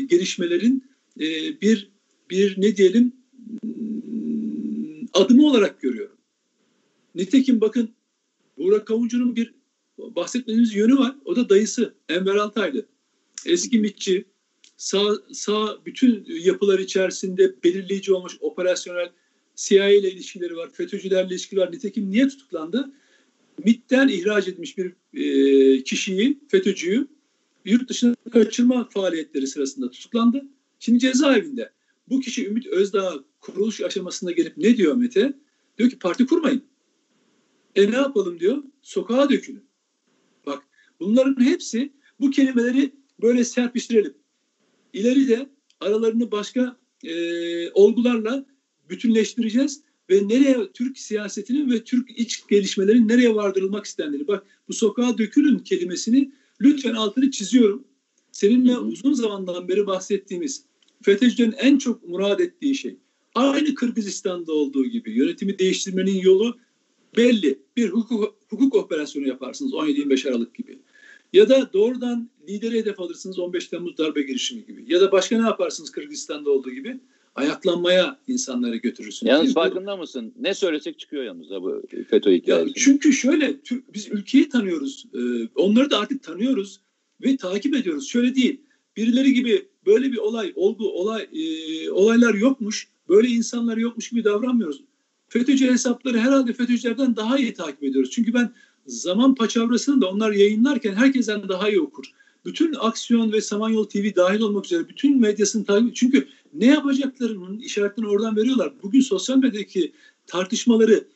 [0.02, 0.84] gelişmelerin
[1.20, 1.92] e, bir
[2.30, 3.14] bir ne diyelim
[5.14, 6.18] adımı olarak görüyorum.
[7.16, 7.90] Nitekim bakın
[8.58, 9.54] Burak Kavuncu'nun bir
[9.98, 11.16] bahsetmediğimiz yönü var.
[11.26, 12.86] O da dayısı Enver Altaylı.
[13.46, 14.26] Eski mitçi,
[14.78, 19.10] sağ, sağ bütün yapılar içerisinde belirleyici olmuş operasyonel
[19.56, 21.72] CIA ile ilişkileri var, FETÖ'cülerle ilişkileri var.
[21.72, 22.92] Nitekim niye tutuklandı?
[23.66, 27.08] MIT'ten ihraç etmiş bir e, kişiyi, FETÖ'cüyü
[27.66, 30.46] yurt dışına kaçırma faaliyetleri sırasında tutuklandı.
[30.80, 31.72] Şimdi cezaevinde.
[32.10, 35.34] Bu kişi Ümit Özdağ kuruluş aşamasında gelip ne diyor Mete?
[35.78, 36.64] Diyor ki parti kurmayın.
[37.76, 38.64] E ne yapalım diyor?
[38.82, 39.64] Sokağa dökülün.
[40.46, 40.64] Bak
[41.00, 44.14] bunların hepsi bu kelimeleri böyle serpiştirelim.
[44.98, 47.14] İleride aralarını başka e,
[47.70, 48.46] olgularla
[48.90, 54.28] bütünleştireceğiz ve nereye Türk siyasetinin ve Türk iç gelişmelerin nereye vardırılmak istendiğini.
[54.28, 56.32] Bak bu sokağa dökülün kelimesini
[56.62, 57.84] lütfen altını çiziyorum.
[58.32, 60.64] Seninle uzun zamandan beri bahsettiğimiz
[61.02, 62.98] FETÖ'cülerin en çok murad ettiği şey.
[63.36, 66.58] Aynı Kırgızistan'da olduğu gibi yönetimi değiştirmenin yolu
[67.18, 67.60] belli.
[67.78, 70.80] Bir hukuk, hukuk operasyonu yaparsınız 17-25 Aralık gibi.
[71.34, 74.86] Ya da doğrudan lideri hedef alırsınız 15 Temmuz darbe girişimi gibi.
[74.88, 77.00] Ya da başka ne yaparsınız Kırgızistan'da olduğu gibi?
[77.36, 79.30] Ayaklanmaya insanları götürürsünüz.
[79.30, 80.34] Yalnız farkında bu, mısın?
[80.40, 82.74] Ne söylesek çıkıyor yalnız bu FETÖ hikayesi.
[82.74, 83.56] çünkü şöyle
[83.94, 85.06] biz ülkeyi tanıyoruz.
[85.56, 86.80] Onları da artık tanıyoruz
[87.24, 88.08] ve takip ediyoruz.
[88.08, 88.62] Şöyle değil.
[88.98, 94.84] Birileri gibi böyle bir olay, olgu, olay, e, olaylar yokmuş, böyle insanlar yokmuş gibi davranmıyoruz.
[95.28, 98.12] FETÖ'cü hesapları herhalde FETÖ'cülerden daha iyi takip ediyoruz.
[98.12, 98.54] Çünkü ben
[98.88, 102.06] zaman paçavrasını da onlar yayınlarken herkesten daha iyi okur.
[102.46, 108.08] Bütün Aksiyon ve Samanyolu TV dahil olmak üzere bütün medyasını takip Çünkü ne yapacaklarının işaretini
[108.08, 108.74] oradan veriyorlar.
[108.84, 109.92] Bugün sosyal medyadaki
[110.28, 111.08] tartışmaları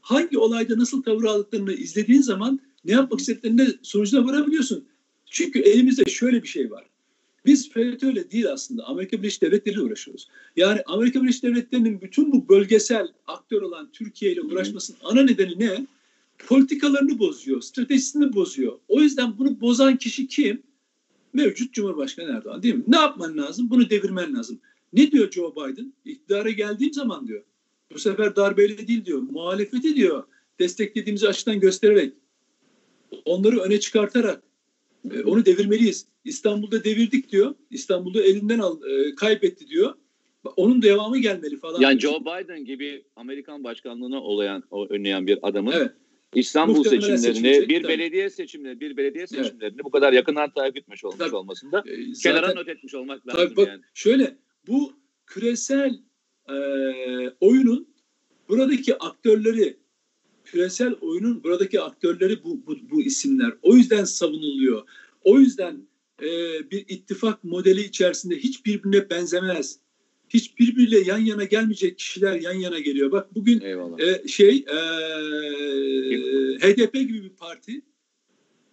[0.00, 4.84] hangi olayda nasıl tavır aldıklarını izlediğin zaman ne yapmak istediklerine sonucuna varabiliyorsun.
[5.26, 6.86] Çünkü elimizde şöyle bir şey var.
[7.46, 10.28] Biz FETÖ'yle değil aslında Amerika Birleşik Devletleri ile uğraşıyoruz.
[10.56, 15.86] Yani Amerika Birleşik Devletleri'nin bütün bu bölgesel aktör olan Türkiye ile uğraşmasının ana nedeni ne?
[16.46, 18.78] Politikalarını bozuyor, stratejisini bozuyor.
[18.88, 20.62] O yüzden bunu bozan kişi kim?
[21.32, 22.84] Mevcut Cumhurbaşkanı Erdoğan değil mi?
[22.88, 23.70] Ne yapman lazım?
[23.70, 24.60] Bunu devirmen lazım.
[24.92, 25.92] Ne diyor Joe Biden?
[26.04, 27.42] İktidara geldiğim zaman diyor.
[27.94, 29.18] Bu sefer darbeyle değil diyor.
[29.18, 30.24] Muhalefeti diyor.
[30.58, 32.12] Desteklediğimizi açıdan göstererek.
[33.24, 34.42] Onları öne çıkartarak
[35.10, 36.06] e, onu devirmeliyiz.
[36.24, 37.54] İstanbul'da devirdik diyor.
[37.70, 39.94] İstanbul'da elinden al, e, kaybetti diyor.
[40.56, 41.80] Onun devamı gelmeli falan.
[41.80, 45.90] Yani Joe Biden gibi Amerikan başkanlığına olayan, önleyen bir adamın evet.
[46.34, 49.84] İstanbul Muhtemelen seçimlerini, bir belediye seçimleri, bir belediye seçimlerini evet.
[49.84, 51.36] bu kadar yakından takip etmiş olmuş tabii.
[51.36, 53.82] olmasında e, kenara not etmiş olmak lazım tabii, bak, yani.
[53.94, 54.92] Şöyle bu
[55.26, 55.98] küresel
[56.48, 56.54] e,
[57.40, 57.88] oyunun
[58.48, 59.76] buradaki aktörleri
[60.44, 63.52] küresel oyunun buradaki aktörleri bu, bu, bu isimler.
[63.62, 64.88] O yüzden savunuluyor.
[65.24, 65.88] O yüzden
[66.22, 66.28] e,
[66.70, 69.78] bir ittifak modeli içerisinde hiç birbirine benzemez.
[70.30, 73.12] Hiç birbiriyle yan yana gelmeyecek kişiler yan yana geliyor.
[73.12, 73.60] Bak bugün
[73.98, 74.76] e, şey e,
[76.58, 77.82] HDP gibi bir parti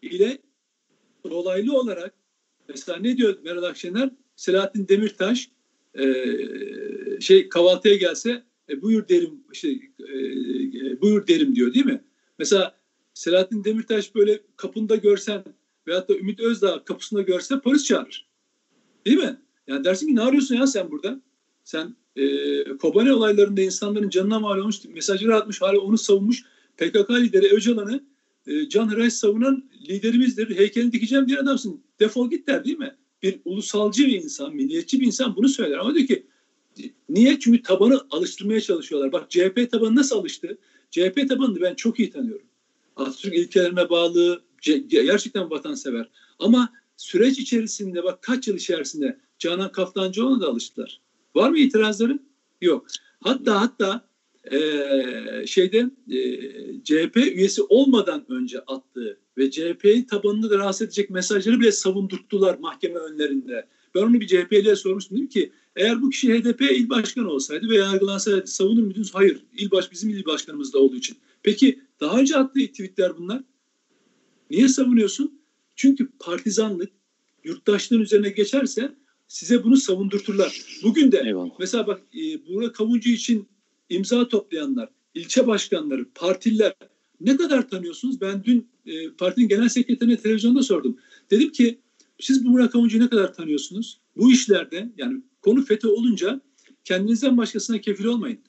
[0.02, 0.38] ile
[1.30, 2.14] dolaylı olarak
[2.70, 4.10] mesela ne diyor Meral Akşener?
[4.36, 5.50] Selahattin Demirtaş
[6.00, 6.06] e,
[7.20, 10.18] şey kahvaltıya gelse e, buyur derim işte e,
[10.88, 12.04] e, buyur derim diyor değil mi?
[12.40, 12.78] Mesela
[13.14, 15.44] Selahattin Demirtaş böyle kapında görsen
[15.88, 18.28] veyahut da Ümit Özdağ kapısında görse polis çağırır.
[19.06, 19.42] Değil mi?
[19.68, 21.22] Yani dersin ki ne arıyorsun ya sen burada?
[21.68, 26.44] Sen e, Kobane olaylarında insanların canına mal olmuş mesajları atmış hala onu savunmuş.
[26.78, 28.04] PKK lideri Öcalan'ı
[28.48, 30.58] e, Can Hıraş savunan liderimizdir.
[30.58, 31.84] Heykelini dikeceğim diye adamsın.
[32.00, 32.96] Defol git der değil mi?
[33.24, 35.78] Bir ulusalcı bir insan, milliyetçi bir insan bunu söyler.
[35.78, 36.28] Ama diyor ki
[37.10, 37.40] Niye?
[37.40, 39.12] Çünkü tabanı alıştırmaya çalışıyorlar.
[39.12, 40.58] Bak CHP tabanı nasıl alıştı?
[40.92, 42.48] CHP tabanını ben çok iyi tanıyorum.
[42.96, 44.44] Atatürk ilkelerine bağlı,
[44.88, 46.10] gerçekten vatansever.
[46.40, 51.02] Ama süreç içerisinde bak kaç yıl içerisinde Canan Kaftancıoğlu'na da alıştılar.
[51.38, 52.22] Var mı itirazların?
[52.62, 52.88] Yok.
[53.20, 54.08] Hatta hatta
[54.52, 54.60] e,
[55.48, 56.20] şeyde e,
[56.84, 63.00] CHP üyesi olmadan önce attığı ve CHP'yi tabanını da rahatsız edecek mesajları bile savundurttular mahkeme
[63.00, 63.68] önlerinde.
[63.96, 65.18] Ben onu bir CHP'liye sormuştum.
[65.18, 69.16] Dedim ki eğer bu kişi HDP il başkanı olsaydı ve yargılansaydı savunur muydunuz?
[69.16, 69.44] Hayır.
[69.58, 71.18] İl baş, bizim il başkanımız da olduğu için.
[71.44, 73.44] Peki daha önce attığı tweetler bunlar.
[74.50, 75.42] Niye savunuyorsun?
[75.76, 76.90] Çünkü partizanlık
[77.44, 78.96] yurttaşlığın üzerine geçerse
[79.28, 80.62] size bunu savundurturlar.
[80.84, 81.52] Bugün de Eyvallah.
[81.60, 83.48] mesela bak e, Burak Kavuncu için
[83.90, 86.74] imza toplayanlar, ilçe başkanları, partililer
[87.22, 88.22] ne kadar tanıyorsunuz?
[88.22, 90.98] Ben dün e, partinin genel sekreterine televizyonda sordum.
[91.32, 91.80] Dedim ki
[92.20, 94.00] siz bu Burak Kavuncu'yu ne kadar tanıyorsunuz?
[94.18, 96.42] Bu işlerde yani konu FETÖ olunca
[96.84, 98.40] kendinizden başkasına kefil olmayın.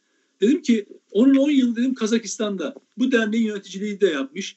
[0.41, 4.57] Dedim ki onun 10 yıl dedim Kazakistan'da bu derneğin yöneticiliği de yapmış.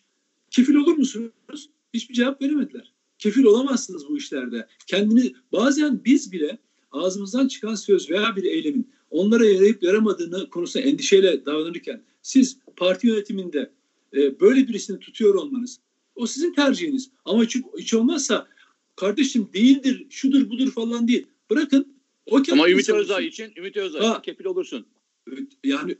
[0.51, 1.69] Kefil olur musunuz?
[1.93, 2.90] Hiçbir cevap veremediler.
[3.21, 4.67] Kefil olamazsınız bu işlerde.
[4.87, 6.57] Kendini bazen biz bile
[6.91, 13.71] ağzımızdan çıkan söz veya bir eylemin onlara yarayıp yaramadığını konusunda endişeyle davranırken siz parti yönetiminde
[14.13, 15.79] e, böyle birisini tutuyor olmanız
[16.15, 17.11] o sizin tercihiniz.
[17.25, 18.47] Ama hiç, hiç olmazsa
[18.95, 21.27] kardeşim değildir, şudur budur falan değil.
[21.49, 21.93] Bırakın
[22.25, 24.85] o Ama Ümit Özdağ için Ümit Özdağ kefil olursun.
[25.63, 25.95] Yani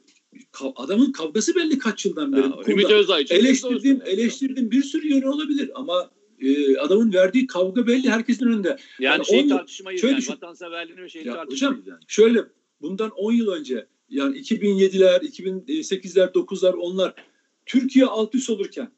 [0.76, 2.42] adamın kavgası belli kaç yıldan beri.
[2.42, 3.36] Ya, Ümit Özdağ için.
[3.36, 8.68] Eleştirdim, eleştirdim bir sürü yönü olabilir ama e, adamın verdiği kavga belli herkesin önünde.
[8.68, 12.00] Yani, yani şey on, tartışmayız şöyle yani vatanseverliğini ve şeyi ya, hocam, yani.
[12.08, 12.44] Şöyle
[12.82, 17.14] bundan 10 yıl önce yani 2007'ler, 2008'ler, 9'lar onlar
[17.66, 18.92] Türkiye alt üst olurken,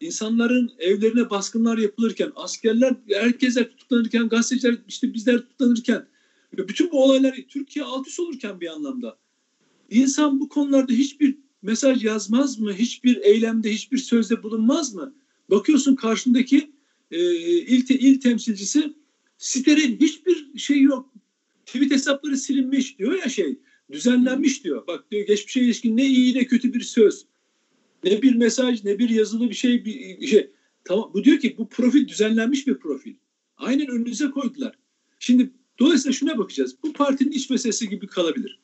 [0.00, 6.06] insanların evlerine baskınlar yapılırken, askerler, herkesler tutuklanırken, gazeteciler işte bizler tutuklanırken,
[6.52, 9.18] bütün bu olaylar Türkiye alt üst olurken bir anlamda.
[9.90, 12.72] İnsan bu konularda hiçbir mesaj yazmaz mı?
[12.72, 15.14] Hiçbir eylemde, hiçbir sözde bulunmaz mı?
[15.54, 16.70] Bakıyorsun karşındaki
[17.10, 18.94] e, il, te, il temsilcisi
[19.38, 21.12] steril hiçbir şey yok.
[21.66, 23.58] Tweet hesapları silinmiş diyor ya şey
[23.92, 24.86] düzenlenmiş diyor.
[24.86, 27.26] Bak diyor geçmişe ilişkin ne iyi ne kötü bir söz.
[28.04, 30.50] Ne bir mesaj ne bir yazılı bir şey bir şey.
[30.84, 33.14] Tamam bu diyor ki bu profil düzenlenmiş bir profil.
[33.56, 34.78] Aynen önünüze koydular.
[35.18, 36.76] Şimdi dolayısıyla şuna bakacağız.
[36.82, 38.60] Bu partinin iç meselesi gibi kalabilir.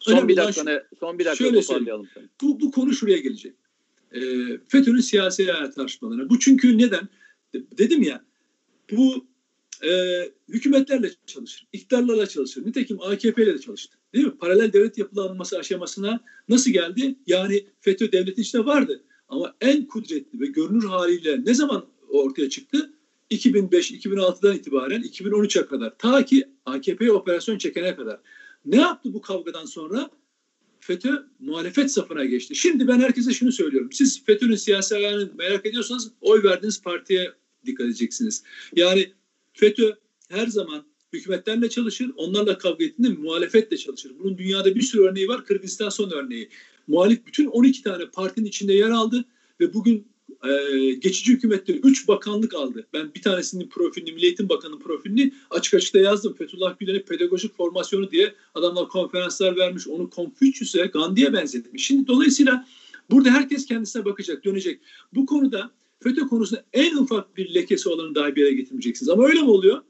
[0.00, 2.08] Son bir dakika şu, son bir dakika şöyle toparlayalım.
[2.42, 3.54] Bu, bu konu şuraya gelecek.
[4.12, 4.20] E,
[4.68, 6.30] FETÖ'nün siyasi tartışmalarına.
[6.30, 7.08] Bu çünkü neden?
[7.54, 8.24] Dedim ya
[8.92, 9.26] bu
[9.84, 9.90] e,
[10.48, 12.66] hükümetlerle çalışır, iktidarlarla çalışır.
[12.66, 13.98] Nitekim AKP ile de çalıştı.
[14.14, 14.36] Değil mi?
[14.38, 17.14] Paralel devlet yapılanması aşamasına nasıl geldi?
[17.26, 19.02] Yani FETÖ devletin içinde vardı.
[19.28, 22.92] Ama en kudretli ve görünür haliyle ne zaman ortaya çıktı?
[23.30, 25.98] 2005-2006'dan itibaren 2013'e kadar.
[25.98, 28.20] Ta ki AKP'ye operasyon çekene kadar.
[28.64, 30.10] Ne yaptı bu kavgadan sonra?
[30.80, 32.54] FETÖ muhalefet safına geçti.
[32.54, 33.92] Şimdi ben herkese şunu söylüyorum.
[33.92, 37.32] Siz FETÖ'nün siyasi ayağını merak ediyorsanız oy verdiğiniz partiye
[37.66, 38.42] dikkat edeceksiniz.
[38.76, 39.12] Yani
[39.52, 39.92] FETÖ
[40.28, 42.10] her zaman hükümetlerle çalışır.
[42.16, 44.12] Onlarla kavga ettiğinde muhalefetle çalışır.
[44.18, 45.44] Bunun dünyada bir sürü örneği var.
[45.44, 46.48] Kırgızistan son örneği.
[46.86, 49.24] Muhalif bütün 12 tane partinin içinde yer aldı
[49.60, 50.08] ve bugün
[50.44, 52.86] e, geçici hükümette 3 bakanlık aldı.
[52.92, 56.34] Ben bir tanesinin profilini, Milli Eğitim Bakanı profilini açık açıkta yazdım.
[56.34, 59.88] Fethullah Gülen'in pedagojik formasyonu diye adamlar konferanslar vermiş.
[59.88, 61.86] Onu Konfüçyüs'e, Gandhi'ye benzetmiş.
[61.86, 62.66] Şimdi dolayısıyla
[63.10, 64.80] burada herkes kendisine bakacak, dönecek.
[65.14, 69.08] Bu konuda FETÖ konusunda en ufak bir lekesi olanı daha bir yere getirmeyeceksiniz.
[69.08, 69.82] Ama öyle mi oluyor?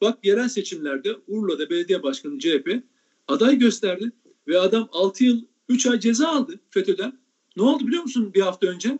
[0.00, 2.82] Bak yerel seçimlerde Urla'da belediye başkanı CHP
[3.28, 4.12] aday gösterdi
[4.48, 7.18] ve adam 6 yıl 3 ay ceza aldı FETÖ'den.
[7.56, 8.98] Ne oldu biliyor musun bir hafta önce?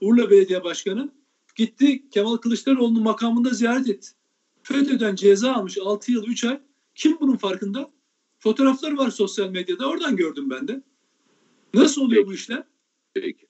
[0.00, 1.12] Urla Belediye Başkanı
[1.56, 4.08] gitti Kemal Kılıçdaroğlu'nun makamında ziyaret etti.
[4.62, 6.60] FETÖ'den ceza almış 6 yıl 3 ay.
[6.94, 7.90] Kim bunun farkında?
[8.38, 9.88] Fotoğrafları var sosyal medyada.
[9.88, 10.82] Oradan gördüm ben de.
[11.74, 12.30] Nasıl oluyor Peki.
[12.30, 12.62] bu işler?
[13.14, 13.46] Peki.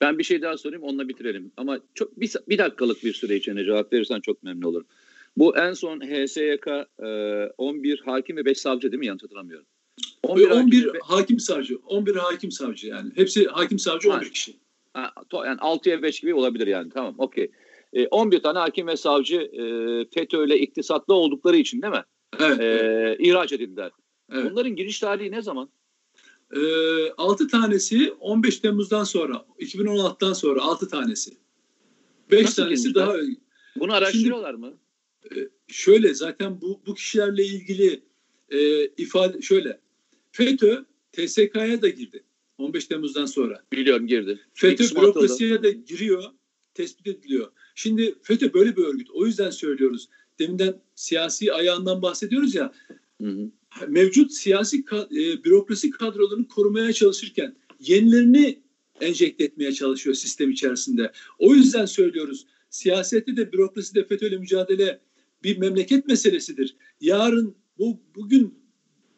[0.00, 1.52] Ben bir şey daha sorayım onunla bitirelim.
[1.56, 4.86] Ama çok bir, bir dakikalık bir süre içinde cevap verirsen çok memnun olurum.
[5.36, 6.66] Bu en son HSYK
[7.02, 7.06] e,
[7.58, 9.06] 11 hakim ve 5 savcı değil mi?
[9.06, 9.66] Yanlış hatırlamıyorum.
[10.22, 11.78] 11, 11 hakim, hakim savcı.
[11.86, 13.10] 11 hakim savcı yani.
[13.14, 14.32] Hepsi hakim savcı 11 ha.
[14.32, 14.54] kişi.
[14.96, 16.90] Yani 6'ya 5 gibi olabilir yani.
[16.90, 17.50] Tamam okey.
[17.92, 19.62] E, 11 tane hakim ve savcı e,
[20.14, 22.04] FETÖ ile iktisatlı oldukları için değil mi?
[22.40, 22.60] Evet.
[22.60, 23.90] E, ihraç edildiler.
[24.32, 24.50] Evet.
[24.50, 25.70] Bunların giriş tarihi ne zaman?
[26.56, 26.60] E,
[27.16, 31.30] 6 tanesi 15 Temmuz'dan sonra, 2016'dan sonra 6 tanesi.
[32.30, 33.06] 5 Nasıl tanesi girmişler?
[33.06, 33.16] daha
[33.76, 34.74] Bunu araştırıyorlar Şimdi, mı?
[35.36, 38.02] E, şöyle zaten bu bu kişilerle ilgili
[38.50, 39.80] e, ifade şöyle.
[40.32, 42.24] FETÖ TSK'ya da girdi.
[42.62, 43.64] 15 Temmuz'dan sonra.
[43.72, 44.40] Biliyorum girdi.
[44.54, 46.24] FETÖ bürokrasiye de giriyor,
[46.74, 47.48] tespit ediliyor.
[47.74, 49.10] Şimdi FETÖ böyle bir örgüt.
[49.10, 50.08] O yüzden söylüyoruz.
[50.38, 52.72] Deminden siyasi ayağından bahsediyoruz ya.
[53.20, 53.50] Hı hı.
[53.88, 58.62] Mevcut siyasi e, bürokrasi kadrolarını korumaya çalışırken yenilerini
[59.00, 61.12] enjekte etmeye çalışıyor sistem içerisinde.
[61.38, 62.46] O yüzden söylüyoruz.
[62.70, 65.00] Siyasette de bürokrasi de FETÖ'yle mücadele
[65.42, 66.76] bir memleket meselesidir.
[67.00, 68.61] Yarın bu bugün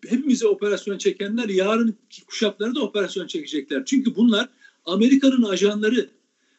[0.08, 3.84] hepimize operasyon çekenler yarın kuşakları da operasyon çekecekler.
[3.84, 4.48] Çünkü bunlar
[4.84, 6.10] Amerika'nın ajanları.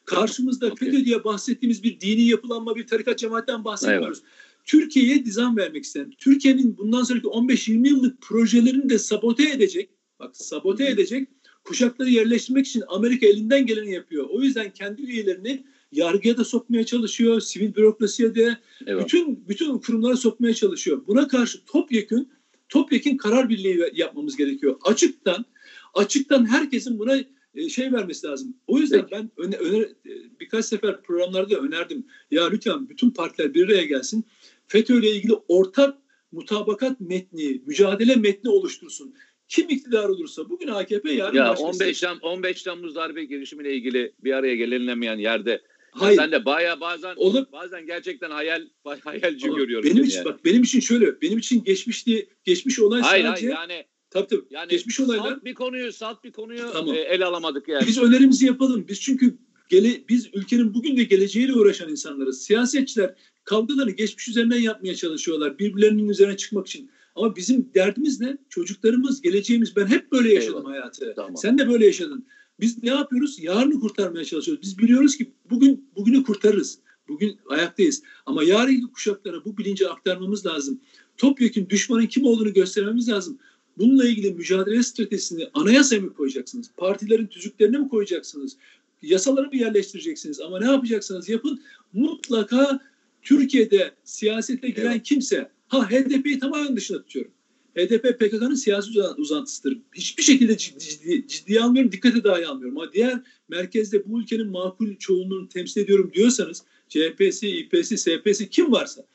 [0.05, 0.91] Karşımızda okay.
[0.91, 4.19] FETÖ diye bahsettiğimiz bir dini yapılanma, bir tarikat cemaatten bahsetmiyoruz.
[4.21, 4.31] Evet.
[4.65, 10.85] Türkiye'ye dizan vermek isteyen, Türkiye'nin bundan sonraki 15-20 yıllık projelerini de sabote edecek, bak sabote
[10.89, 11.29] edecek,
[11.63, 14.25] kuşakları yerleştirmek için Amerika elinden geleni yapıyor.
[14.29, 19.05] O yüzden kendi üyelerini yargıya da sokmaya çalışıyor, sivil bürokrasiye de, evet.
[19.05, 21.01] bütün bütün kurumlara sokmaya çalışıyor.
[21.07, 22.29] Buna karşı topyekün
[22.69, 24.77] topyekun karar birliği yapmamız gerekiyor.
[24.85, 25.45] Açıktan
[25.93, 27.17] açıktan herkesin buna
[27.55, 28.55] e, şey vermesi lazım.
[28.67, 29.11] O yüzden Peki.
[29.11, 32.05] ben öne, öner, e, birkaç sefer programlarda önerdim.
[32.31, 34.25] Ya lütfen bütün partiler bir araya gelsin.
[34.67, 35.97] FETÖ ile ilgili ortak
[36.31, 39.15] mutabakat metni, mücadele metni oluştursun.
[39.47, 44.33] Kim iktidar olursa bugün AKP yarın ya 15 Tem 15 Temmuz darbe girişimiyle ilgili bir
[44.33, 45.61] araya gelinemeyen yerde
[45.99, 46.17] Hayır.
[46.17, 47.45] Sen de baya bazen Olur.
[47.51, 48.67] bazen gerçekten hayal
[49.03, 49.89] hayalci Ama görüyorum.
[49.89, 50.25] Benim için yani.
[50.25, 54.45] bak benim için şöyle benim için geçmişti geçmiş olay hayır, sadece hayır, yani Tabii tabii.
[54.49, 55.29] Yani geçmiş olaylar.
[55.29, 56.95] Salt bir konuyu, salt bir konuyu tamam.
[56.95, 57.87] e, ele alamadık yani.
[57.87, 58.85] Biz önerimizi yapalım.
[58.87, 59.37] Biz çünkü
[59.69, 62.43] gele, biz ülkenin bugün ve geleceğiyle uğraşan insanlarız.
[62.43, 65.59] Siyasetçiler kavgalarını geçmiş üzerinden yapmaya çalışıyorlar.
[65.59, 66.91] Birbirlerinin üzerine çıkmak için.
[67.15, 68.37] Ama bizim derdimiz ne?
[68.49, 69.75] Çocuklarımız, geleceğimiz.
[69.75, 70.71] Ben hep böyle yaşadım Eyvallah.
[70.71, 71.13] hayatı.
[71.15, 71.37] Tamam.
[71.37, 72.27] Sen de böyle yaşadın.
[72.59, 73.39] Biz ne yapıyoruz?
[73.39, 74.61] Yarını kurtarmaya çalışıyoruz.
[74.63, 76.79] Biz biliyoruz ki bugün bugünü kurtarırız.
[77.07, 78.03] Bugün ayaktayız.
[78.25, 80.81] Ama yarınki kuşaklara bu bilinci aktarmamız lazım.
[81.17, 83.39] Topyekun düşmanın kim olduğunu göstermemiz lazım.
[83.77, 86.71] Bununla ilgili mücadele stratejisini anayasaya mı koyacaksınız?
[86.77, 88.57] Partilerin tüzüklerine mi koyacaksınız?
[89.01, 90.41] yasaları mı yerleştireceksiniz?
[90.41, 91.61] Ama ne yapacaksınız yapın.
[91.93, 92.79] Mutlaka
[93.21, 95.03] Türkiye'de siyasete giren Evet.
[95.03, 97.31] kimse, ha HDP'yi tamamen dışına tutuyorum.
[97.75, 99.77] HDP PKK'nın siyasi uzan- uzantısıdır.
[99.93, 102.77] Hiçbir şekilde ciddi, ciddi, ciddiye almıyorum, dikkate dahi almıyorum.
[102.77, 109.05] Ama diğer merkezde bu ülkenin makul çoğunluğunu temsil ediyorum diyorsanız CHP'si, İP'si, SP'si kim varsa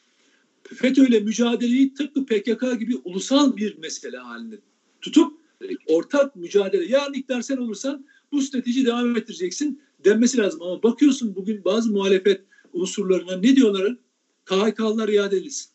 [0.63, 4.59] FETÖ'yle mücadeleyi tıpkı PKK gibi ulusal bir mesele halinde
[5.01, 5.41] tutup
[5.87, 6.85] ortak mücadele.
[6.85, 10.63] Yarın iktidar sen olursan bu strateji devam ettireceksin denmesi lazım.
[10.63, 12.41] Ama bakıyorsun bugün bazı muhalefet
[12.73, 13.97] unsurlarına ne diyorlar?
[14.45, 15.71] KHK'lılar iade edilsin.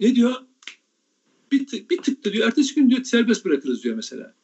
[0.00, 0.34] Ne diyor?
[1.52, 2.46] Bir, tık, bir tık diyor.
[2.46, 4.34] Ertesi gün diyor serbest bırakırız diyor mesela.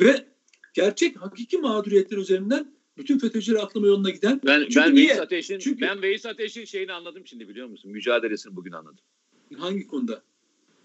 [0.00, 0.26] Ve
[0.74, 4.40] gerçek hakiki mağduriyetler üzerinden bütün FETÖ'cüleri aklama yoluna giden.
[4.46, 5.08] Ben Çünkü ben niye?
[5.08, 7.90] Veys Ateş'in Çünkü- ben Veys Ateş'in şeyini anladım şimdi biliyor musun?
[7.90, 9.04] Mücadelesini bugün anladım.
[9.58, 10.22] Hangi konuda?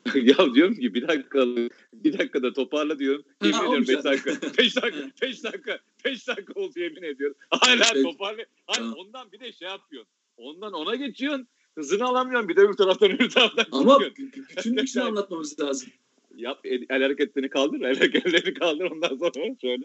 [0.16, 1.46] ya diyorum ki bir dakika
[1.94, 3.24] bir dakikada toparla diyorum.
[3.40, 4.26] Ha, Yemin ediyorum 5 olmayacak.
[4.26, 4.58] dakika.
[4.64, 5.12] 5 dakika.
[5.22, 5.80] 5 dakika.
[6.06, 7.38] 5 dakika oldu yemin ediyorum.
[7.50, 8.44] Hala toparla.
[8.68, 10.12] Hani ondan bir de şey yapıyorsun.
[10.38, 11.48] Ondan ona geçiyorsun.
[11.78, 12.50] Hızını alamıyorsun.
[12.50, 14.46] Bir de öbür taraftan öbür taraftan Ama çıkıyorsun.
[14.58, 15.90] bütünlüksünü anlatmamız lazım.
[16.38, 17.82] Yap el, el hareketlerini kaldır.
[17.82, 19.84] El hareketlerini kaldır ondan sonra şöyle.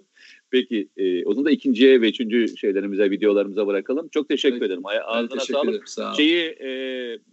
[0.50, 4.08] Peki e, onu da ikinciye ve üçüncü şeylerimize, videolarımıza bırakalım.
[4.08, 4.66] Çok teşekkür Peki.
[4.66, 4.82] ederim.
[5.04, 5.68] Ağzına teşekkür sağlık.
[5.68, 5.86] ederim.
[5.86, 6.14] Sağ ol.
[6.16, 6.68] Şeyi e,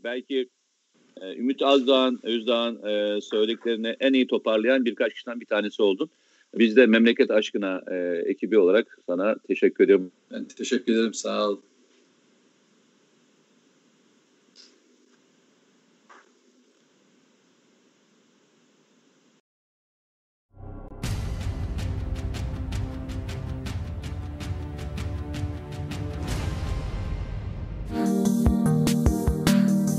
[0.03, 0.49] belki
[1.21, 6.09] e, Ümit Özdağ'ın, Özdağ'ın e, söylediklerini en iyi toparlayan birkaç kişiden bir tanesi oldun.
[6.57, 10.11] Biz de memleket aşkına e, ekibi olarak sana teşekkür ediyorum.
[10.31, 11.13] Ben teşekkür ederim.
[11.13, 11.57] Sağ ol.